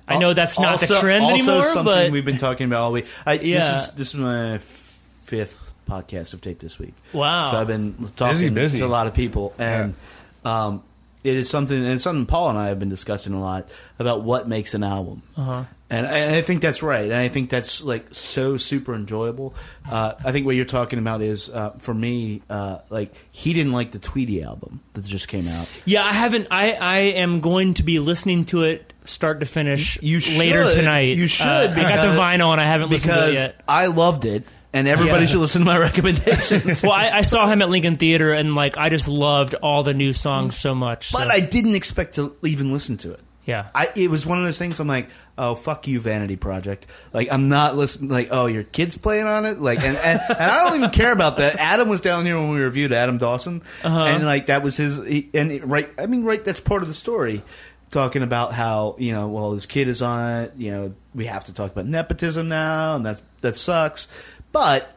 [0.07, 2.91] I know that's not the trend also anymore, something but we've been talking about all
[2.91, 3.07] week.
[3.25, 3.59] I, Yeah.
[3.59, 6.93] This is, this is my fifth podcast of tape this week.
[7.13, 7.51] wow.
[7.51, 8.79] So I've been talking busy.
[8.79, 9.95] to a lot of people, and
[10.43, 10.83] um,
[11.23, 14.21] it is something, and it's something Paul and I have been discussing a lot about
[14.21, 15.23] what makes an album.
[15.36, 15.63] uh-huh.
[15.95, 19.53] And I, and I think that's right, and I think that's like so super enjoyable.
[19.89, 23.71] Uh, I think what you're talking about is, uh, for me, uh, like he didn't
[23.71, 25.71] like the Tweedy album that just came out.
[25.85, 26.47] Yeah, I haven't.
[26.51, 30.01] I I am going to be listening to it start to finish.
[30.01, 30.37] You should.
[30.39, 31.15] later tonight.
[31.17, 33.61] You should, Uh, I got the vinyl and I haven't listened to it yet.
[33.67, 34.43] I loved it,
[34.73, 35.31] and everybody Yeah.
[35.31, 36.81] should listen to my recommendations.
[36.83, 39.93] Well, I, I saw him at Lincoln Theater and like I just loved all the
[39.93, 41.11] new songs so much.
[41.11, 43.19] but so- I didn't expect to even listen to it.
[43.45, 44.79] Yeah, I, it was one of those things.
[44.79, 46.87] I'm like, oh fuck you, Vanity Project.
[47.13, 48.09] Like I'm not listening.
[48.09, 49.59] Like oh, your kids playing on it.
[49.59, 51.57] Like and, and, and I don't even care about that.
[51.57, 53.99] Adam was down here when we reviewed Adam Dawson, Uh-huh.
[54.05, 54.97] and like that was his.
[54.97, 57.43] He, and it- right, I mean, right, that's part of the story.
[57.91, 60.53] Talking about how you know, well, his kid is on it.
[60.57, 64.07] You know, we have to talk about nepotism now, and that that sucks.
[64.51, 64.89] But at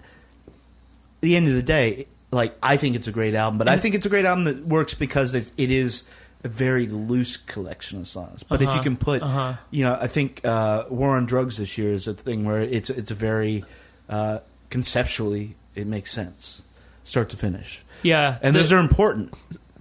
[1.20, 3.94] the end of the day, like I think it's a great album, but I think
[3.94, 6.04] it's a great album that works because it, it is
[6.44, 8.42] a very loose collection of songs.
[8.44, 9.54] But if you Uh-huh, can put, uh-huh.
[9.70, 12.90] you know, I think uh, War on Drugs this year is a thing where it's
[12.90, 13.64] it's a very
[14.08, 14.38] uh,
[14.70, 16.62] conceptually it makes sense,
[17.04, 18.38] start to finish, yeah.
[18.42, 19.32] and The- those are important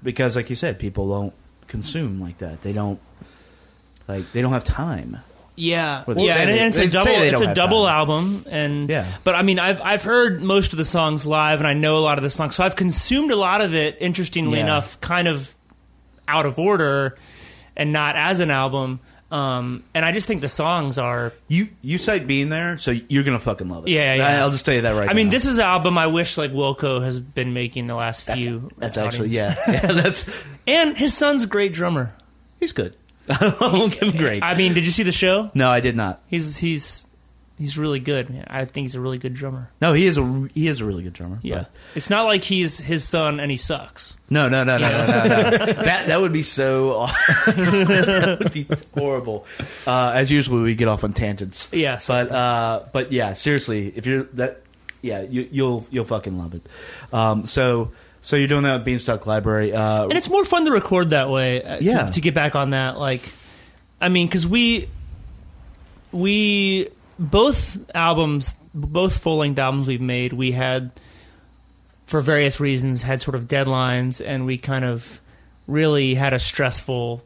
[0.03, 1.33] because, like you said, people don't
[1.67, 2.61] consume like that.
[2.61, 2.99] They don't
[4.07, 5.17] like they don't have time.
[5.59, 7.11] Yeah, Well, yeah, and, they- and it's a double.
[7.11, 7.95] It's a double time.
[7.95, 9.05] album, and Yeah.
[9.23, 12.03] But I mean, I've I've heard most of the songs live, and I know a
[12.05, 13.97] lot of the songs, so I've consumed a lot of it.
[13.99, 14.65] Interestingly Yeah.
[14.65, 15.53] enough, kind of
[16.27, 17.17] out of order,
[17.75, 18.99] and not as an album.
[19.29, 21.33] Um, and I just think the songs are.
[21.49, 23.91] You you cite being there, so you're gonna fucking love it.
[23.91, 24.41] Yeah, yeah.
[24.41, 25.09] I'll just tell you that right.
[25.09, 28.25] I mean, this is the album I wish like Wilco has been making the last
[28.25, 28.71] few.
[28.77, 29.91] That's actually yeah, yeah.
[29.91, 30.29] That's
[30.65, 32.13] And his son's a great drummer.
[32.59, 32.95] he's good.
[33.29, 34.41] I won't give him great.
[34.41, 35.51] I mean, did you see the show?
[35.53, 36.21] no, I did not.
[36.27, 37.05] He's he's
[37.57, 38.29] he's really good.
[38.29, 38.45] man.
[38.47, 39.69] I think he's a really good drummer.
[39.81, 41.39] No, he is a he is a really good drummer.
[41.41, 44.17] Yeah, but- it's not like he's his son and he sucks.
[44.29, 45.49] No, no, no, no, no, no, no.
[45.83, 47.07] that that would be so.
[47.47, 49.45] that would be horrible.
[49.85, 51.69] Uh, as usual, we get off on tangents.
[51.71, 52.05] Yes.
[52.07, 54.61] but uh, but yeah, seriously, if you're that,
[55.01, 56.65] yeah, you, you'll you'll fucking love it.
[57.13, 57.91] Um, so
[58.21, 59.71] so you're doing that with Beanstalk Library.
[59.73, 61.63] Uh, and it's more fun to record that way.
[61.63, 62.09] uh, to- Yeah.
[62.09, 63.21] To, get back on that, like,
[64.01, 64.89] I mean, because we
[66.11, 66.89] we
[67.19, 70.91] both albums, both full length albums we've made, we had
[72.05, 75.21] for various reasons had sort of deadlines, and we kind of
[75.67, 77.21] really had a stressful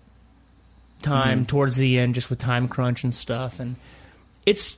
[1.01, 1.45] time mm-hmm.
[1.45, 3.59] towards the end, just with time crunch and stuff.
[3.59, 3.75] And
[4.45, 4.77] it's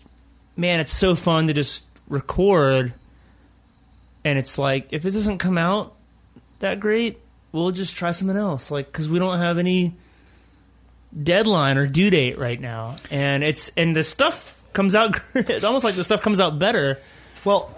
[0.55, 2.93] man, it's so fun to just record.
[4.25, 5.93] And it's like if it doesn't come out
[6.59, 7.19] that great,
[7.51, 8.71] we'll just try something else.
[8.71, 9.93] Like because we don't have any
[11.21, 15.19] deadline or due date right now, and it's and the stuff comes out.
[15.35, 16.97] it's almost like the stuff comes out better.
[17.45, 17.73] well,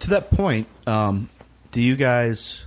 [0.00, 1.28] to that point, um,
[1.70, 2.64] do you guys,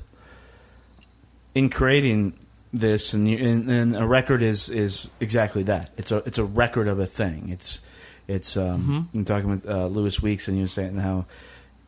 [1.53, 2.33] in creating
[2.73, 5.91] this, and, you, and, and a record is is exactly that.
[5.97, 7.49] It's a it's a record of a thing.
[7.49, 7.79] It's
[8.27, 11.25] it's um, I'm talking with uh, Lewis Weeks, and you were saying how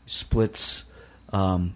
[0.05, 0.83] splits.
[1.33, 1.73] Um,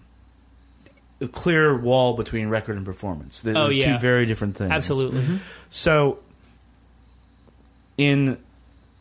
[1.20, 3.42] a clear wall between record and performance.
[3.42, 3.98] They're Oh, two yeah.
[4.00, 4.72] very different things.
[4.72, 5.24] Absolutely.
[5.70, 6.18] So,
[7.98, 8.38] in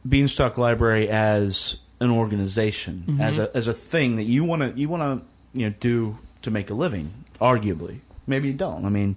[0.09, 4.89] Beanstalk Library as an organization, as a as a thing that you want to you
[4.89, 8.85] want to you know do to make a living, arguably, maybe you don't.
[8.87, 9.17] I mean,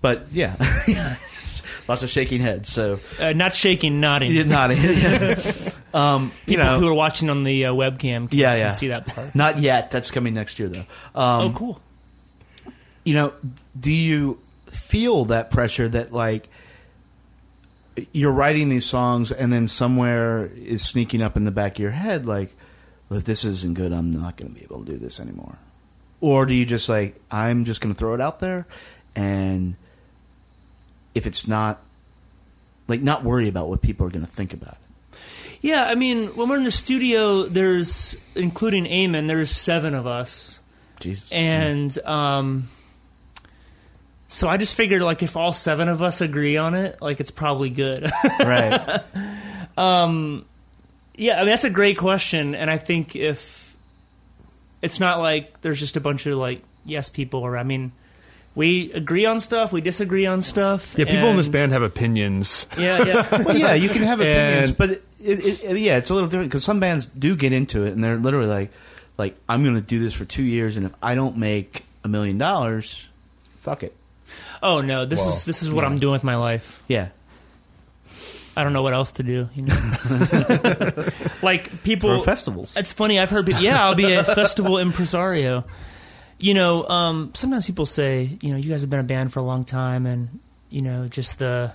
[0.00, 0.54] but yeah,
[1.88, 2.70] lots of shaking heads.
[2.70, 4.30] So Uh, not shaking, nodding.
[4.30, 4.78] you're nodding.
[5.94, 8.68] um, you People know, who are watching on the uh, webcam can, Yeah, can yeah.
[8.68, 9.34] see that part.
[9.34, 9.90] not yet.
[9.90, 10.80] That's coming next year, though.
[10.80, 10.86] Um,
[11.46, 11.80] oh, cool.
[13.04, 13.32] you know,
[13.78, 16.48] do you feel that pressure that like
[18.12, 21.90] you're writing these songs and then somewhere is sneaking up in the back of your
[21.90, 22.54] head like,
[23.08, 25.58] well, if this isn't good, I'm not going to be able to do this anymore.
[26.20, 28.66] Or do you just like, I'm just going to throw it out there
[29.14, 29.76] and
[31.14, 31.80] if it's not
[32.88, 35.18] like not worry about what people are going to think about it.
[35.60, 40.60] Yeah, I mean, when we're in the studio, there's including Eamon, there's seven of us,
[40.98, 41.30] Jesus.
[41.30, 42.68] and um,
[44.32, 47.30] so I just figured like if all seven of us agree on it, like it's
[47.30, 48.10] probably good.
[48.40, 49.00] right.
[49.76, 50.46] Um,
[51.16, 53.76] yeah, I mean that's a great question, and I think if
[54.80, 57.92] it's not like there's just a bunch of like yes people, or I mean.
[58.54, 59.72] We agree on stuff.
[59.72, 60.94] We disagree on stuff.
[60.98, 62.66] Yeah, people in this band have opinions.
[62.76, 63.42] Yeah, yeah.
[63.46, 66.28] well, yeah, you can have opinions, And- but it, it, it, yeah, it's a little
[66.28, 68.70] different because some bands do get into it and they're literally like,
[69.16, 72.08] like I'm going to do this for two years, and if I don't make a
[72.08, 73.08] million dollars,
[73.56, 73.96] fuck it.
[74.62, 76.82] Oh no, this is this is what I'm doing with my life.
[76.86, 77.08] Yeah,
[78.56, 79.48] I don't know what else to do.
[79.54, 79.92] You know,
[81.42, 82.18] like people.
[82.18, 82.76] for festivals.
[82.76, 83.18] It's funny.
[83.18, 83.46] I've heard.
[83.46, 85.64] people, Yeah, I'll be a festival impresario.
[86.38, 89.40] You know, um, sometimes people say, you know, you guys have been a band for
[89.40, 90.40] a long time, and
[90.70, 91.72] you know, just the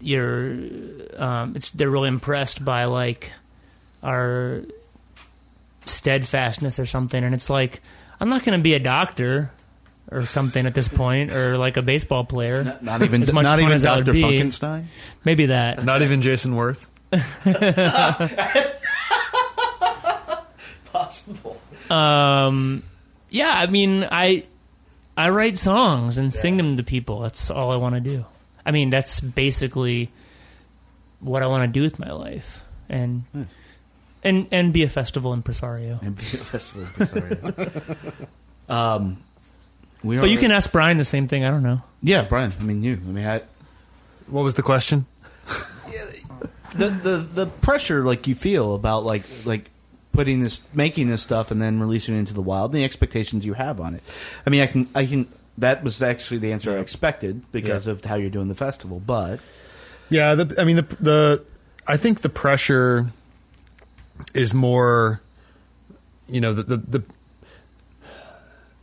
[0.00, 0.56] you're.
[1.16, 3.32] Um, it's they're really impressed by like
[4.02, 4.62] our
[5.86, 7.80] steadfastness or something, and it's like
[8.20, 9.50] I'm not going to be a doctor
[10.10, 12.64] or something at this point, or like a baseball player.
[12.64, 14.12] Not, not even As much not fun even as that would Dr.
[14.14, 14.22] be.
[14.22, 14.86] Funkenstein.
[15.24, 15.84] Maybe that.
[15.84, 16.86] Not even Jayson Werth.
[20.92, 21.60] Possible.
[21.90, 22.82] Um,
[23.30, 24.42] yeah, I mean, I
[25.16, 27.20] I write songs and sing them to people.
[27.20, 28.24] That's all I want to do.
[28.64, 30.10] I mean, that's basically
[31.20, 33.24] what I want to do with my life, and
[34.22, 35.98] and and be a festival impresario.
[36.02, 37.72] And be a festival impresario.
[38.68, 39.22] um,
[40.02, 41.44] we are, But you can ask Brian the same thing.
[41.44, 41.82] I don't know.
[42.02, 42.52] yeah, Brian.
[42.58, 42.94] I mean, you.
[42.94, 43.42] I mean, I,
[44.28, 45.06] What was the question?
[46.74, 49.70] the the the pressure like you feel about like like
[50.12, 53.44] putting this making this stuff and then releasing it into the wild and the expectations
[53.46, 54.02] you have on it
[54.46, 55.26] i mean i can i can
[55.56, 57.92] that was actually the answer i expected because Yeah.
[57.92, 59.40] of how you're doing the festival but
[60.10, 61.44] Yeah, the, I mean the the
[61.86, 63.06] I think the pressure
[64.34, 65.20] is more,
[66.28, 67.02] you know, the the the.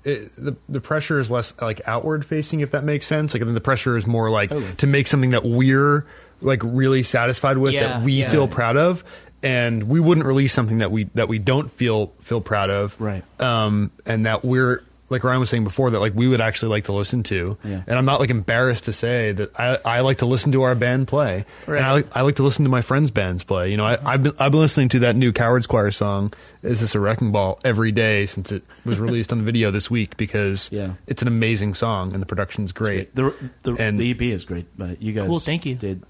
[0.06, 3.34] It, the the pressure is less like outward facing, if that makes sense.
[3.34, 4.74] Like, I think the pressure is more like Totally.
[4.76, 6.06] to make something that we're
[6.41, 8.30] like really satisfied with, Yeah, that we yeah.
[8.30, 9.03] feel proud of,
[9.41, 13.24] and we wouldn't release something that we that we don't feel feel proud of, Right.
[13.41, 16.86] Um, and that we're like Ryan was saying before that like we would actually like
[16.86, 17.58] to listen to.
[17.64, 17.84] Yeah.
[17.86, 20.76] And I'm not like embarrassed to say that I, I like to listen to our
[20.76, 21.45] band play.
[21.68, 21.78] Right.
[21.78, 23.72] And I like I like to listen to my friends' bands play.
[23.72, 24.08] You know, I, mm-hmm.
[24.08, 26.34] I've been I've been listening to that new Coward's Choir song,
[26.64, 29.89] Is This a Wrecking Ball, every day since it was released on the video this
[29.91, 30.93] week because Yeah.
[31.08, 33.14] it's an amazing song and the production's great.
[33.16, 33.34] The
[33.64, 35.76] the, And- the EP is great, but you guys Cool, thank you.
[35.76, 36.03] Did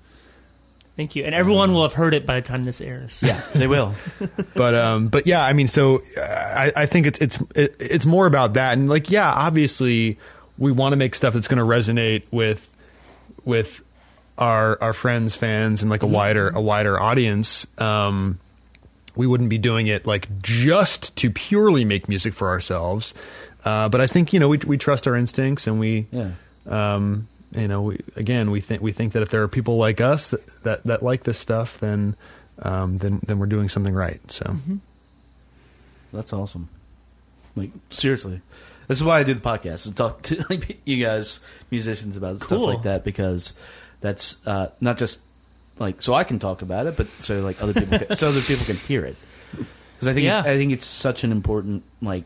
[0.98, 1.24] Thank you.
[1.26, 3.22] And everyone will have heard it by the time this airs.
[3.22, 3.94] yeah, they will.
[4.56, 8.06] but um but yeah i mean so uh, i i think it's it's it, it's
[8.06, 10.18] more about that and like yeah obviously
[10.58, 12.70] we want to make stuff that's going to resonate with
[13.44, 13.84] with
[14.38, 18.40] our our friends fans and like a wider a wider audience um
[19.18, 23.14] we wouldn't be doing it like just to purely make music for ourselves
[23.66, 26.32] uh but i think you know we we trust our instincts and we Yeah.
[26.68, 30.02] um, you know, we, again, we think we think that if there are people like
[30.02, 32.16] us that that, that like this stuff, then
[32.60, 34.20] um, then then we're doing something right.
[34.32, 34.56] So
[36.14, 36.70] That's awesome.
[37.56, 38.42] Like seriously,
[38.88, 41.40] this is why I do the podcast to talk to like you guys,
[41.72, 43.54] musicians, about stuff like that because
[44.02, 45.20] that's uh, not just
[45.80, 48.42] like so I can talk about it, but so like other people, can, so other
[48.42, 49.16] people can hear it.
[49.96, 50.40] Because I think Yeah.
[50.40, 52.24] I think it's such an important like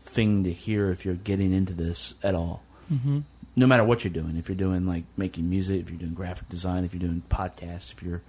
[0.00, 2.62] thing to hear if you're getting into this at all.
[2.92, 3.20] Mm-hmm.
[3.58, 6.48] No matter what you're doing, if you're doing like making music, if you're doing graphic
[6.48, 8.22] design, if you're doing podcasts, if you're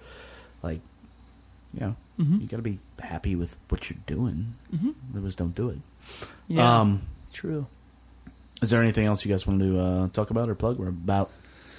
[0.62, 0.80] like,
[1.72, 4.54] you know, you got to be happy with what you're doing.
[4.74, 4.90] Mm-hmm.
[5.12, 5.78] Otherwise, don't do it.
[6.48, 6.80] Yeah.
[6.80, 7.02] Um,
[7.32, 7.66] True.
[8.60, 10.78] is there anything else you guys want to uh, talk about or plug?
[10.78, 11.30] We're about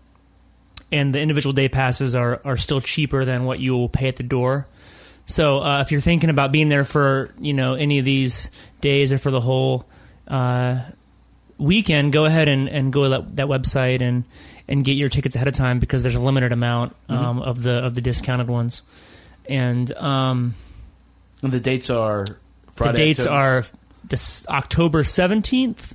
[0.93, 4.17] and the individual day passes are are still cheaper than what you will pay at
[4.17, 4.69] the door.
[5.27, 8.51] So uh, if you're thinking about being there for you know any of these
[8.81, 9.87] days or for the whole
[10.29, 10.81] uh,
[11.59, 14.25] weekend, go ahead and, and go to that, that website and,
[14.67, 17.73] and get your tickets ahead of time because there's a limited amount um, of the
[17.73, 18.83] of the discounted ones.
[19.49, 20.55] And um,
[21.43, 22.27] And the dates are
[22.73, 22.93] Friday.
[22.93, 23.65] the dates October- are
[24.05, 25.93] this October 17th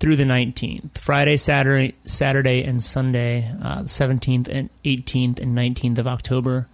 [0.00, 0.98] through the 19th.
[0.98, 6.68] Friday, Saturday, Saturday, and Sunday, uh, the 17th and 18th and 19th of October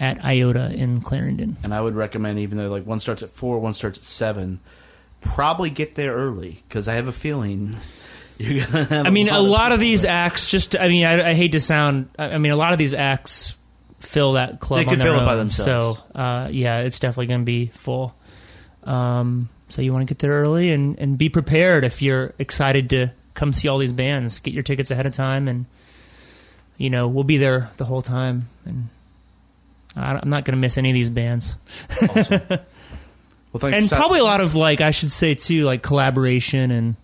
[0.00, 1.56] at IOTA in Clarendon.
[1.62, 4.60] and I would recommend even though like one starts at four, one starts at seven.
[5.20, 7.76] Probably get there early because I have a feeling
[8.38, 8.84] you're gonna.
[8.84, 10.50] Have I mean, a lot of people these acts.
[10.50, 12.08] Just, I mean, I, I hate to sound.
[12.18, 13.54] I mean, a lot of these acts
[14.02, 14.80] fill that club.
[14.80, 15.38] They could fill it by own.
[15.38, 15.98] themselves.
[15.98, 18.14] So, uh, yeah, it's definitely going to be full.
[18.84, 22.90] Um, so you want to get there early and and be prepared if you're excited
[22.90, 24.40] to come see all these bands.
[24.40, 25.66] Get your tickets ahead of time, and
[26.76, 28.48] you know we'll be there the whole time.
[28.64, 28.88] And
[29.96, 31.56] I, I'm not going to miss any of these bands.
[33.52, 36.96] Well, thanks and probably a lot of like I should say too, like collaboration and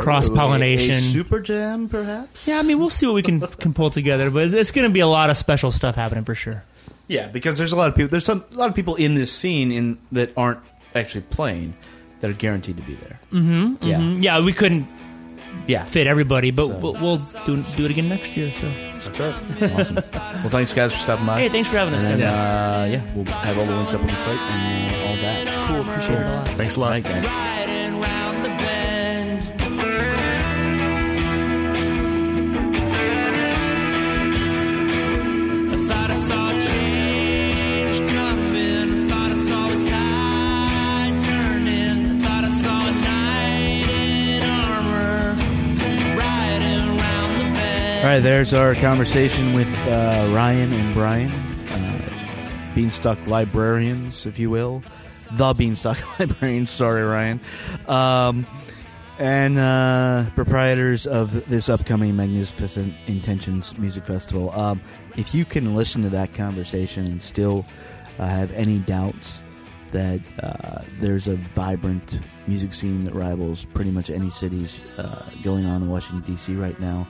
[0.00, 0.94] cross-pollination.
[0.94, 2.46] A, a super jam, perhaps.
[2.48, 4.88] Yeah, I mean, we'll see what we can can pull together, but it's, it's going
[4.88, 6.62] to be a lot of special stuff happening for sure.
[7.08, 8.08] Yeah, because there's a lot of people.
[8.08, 10.60] There's some a lot of people in this scene in that aren't
[10.94, 11.74] actually playing
[12.20, 13.18] that are guaranteed to be there.
[13.32, 13.84] Mm-hmm.
[13.86, 14.86] Yeah, Mm, Yeah, we couldn't
[15.66, 15.84] yeah.
[15.84, 18.54] fit everybody, but So- we'll, we'll do do it again next year.
[18.54, 19.34] So, That's right.
[19.72, 19.94] awesome.
[19.96, 21.40] Well, thanks guys for stopping by.
[21.40, 22.28] hey, thanks for having us, And guys.
[22.32, 25.66] uh, yeah, we'll have all the links up on the site and uh, all that.
[25.68, 26.48] cool, appreciate it a lot.
[26.56, 26.90] thanks a lot.
[26.92, 27.61] right, guys.
[48.02, 54.50] All right, there's our conversation with uh, Ryan and Brian, uh, Beanstalk librarians, if you
[54.50, 54.82] will,
[55.30, 56.68] the Beanstalk librarians.
[56.68, 57.40] Sorry, Ryan,
[57.86, 58.44] um,
[59.20, 64.50] and uh, proprietors of this upcoming Magnificent Intentions Music Festival.
[64.50, 64.82] Um,
[65.16, 67.64] if you can listen to that conversation and still
[68.18, 69.38] uh, have any doubts
[69.92, 72.18] that uh, there's a vibrant
[72.48, 76.54] music scene that rivals pretty much any cities uh, going on in Washington D.C.
[76.54, 77.06] right now.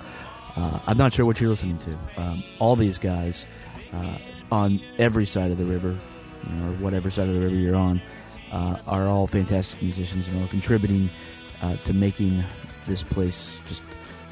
[0.57, 1.99] Uh, I'm not sure what you're listening to.
[2.21, 3.47] Um, all these guys
[3.93, 4.19] uh,
[4.51, 5.99] on every side of the river,
[6.47, 8.01] you know, or whatever side of the river you're on,
[8.53, 11.11] uh, are all fantastic musicians and are contributing
[11.63, 12.45] uh, to making
[12.87, 13.83] this place just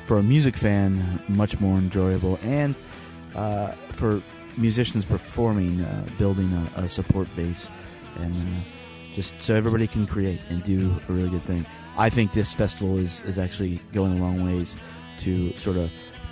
[0.06, 2.74] for a music fan much more enjoyable and
[3.34, 4.20] uh, for
[4.56, 7.70] musicians performing, uh, building a, a support base
[8.16, 8.34] and
[9.14, 11.64] just so everybody can create and do a really good thing.
[11.97, 14.76] I think this festival is, is actually going a long ways
[15.18, 15.90] to sort of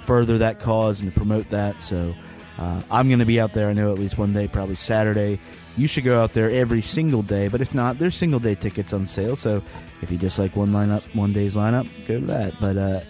[0.09, 1.83] further that cause and to promote that.
[1.83, 2.15] So
[2.59, 3.69] Uh, I'm going to be out there.
[3.69, 5.39] I know at least one day, probably Saturday.
[5.77, 7.47] You should go out there every single day.
[7.47, 9.37] But if not, there's single day tickets on sale.
[9.37, 9.63] So
[10.03, 12.55] if you just like one lineup, one day's lineup, go to that.
[12.61, 13.01] But uh,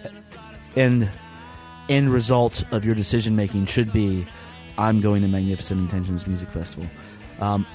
[0.75, 1.09] end
[1.89, 4.27] end result of your decision making should be,
[4.77, 6.87] I'm going to Magnificent Intentions Music Festival.
[7.39, 7.65] Um,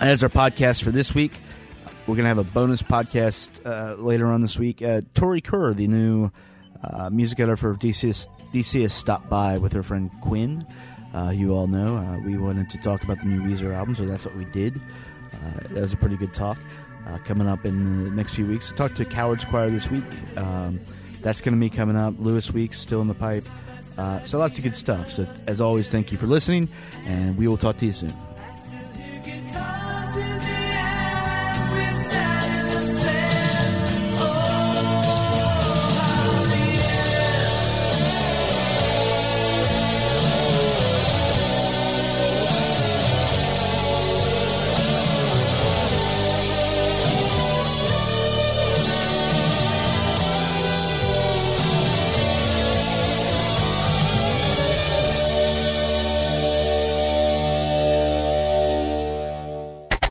[0.00, 1.32] as our podcast for this week,
[2.06, 4.82] we're going to have a bonus podcast uh, later on this week.
[4.82, 6.30] Uh, Tori Kerr, the new
[6.82, 10.66] uh, music editor for DC, DC, has stopped by with her friend Quinn.
[11.14, 14.06] Uh, you all know uh, we wanted to talk about the new Weezer album, so
[14.06, 14.80] that's what we did.
[15.32, 16.58] Uh, that was a pretty good talk.
[17.06, 20.04] Uh, coming up in the next few weeks, talk to Coward's Choir this week.
[20.36, 20.80] Um,
[21.22, 22.14] that's going to be coming up.
[22.18, 23.44] Lewis Weeks still in the pipe.
[23.98, 25.10] Uh, so lots of good stuff.
[25.10, 26.68] So as always, thank you for listening,
[27.06, 28.14] and we will talk to you soon.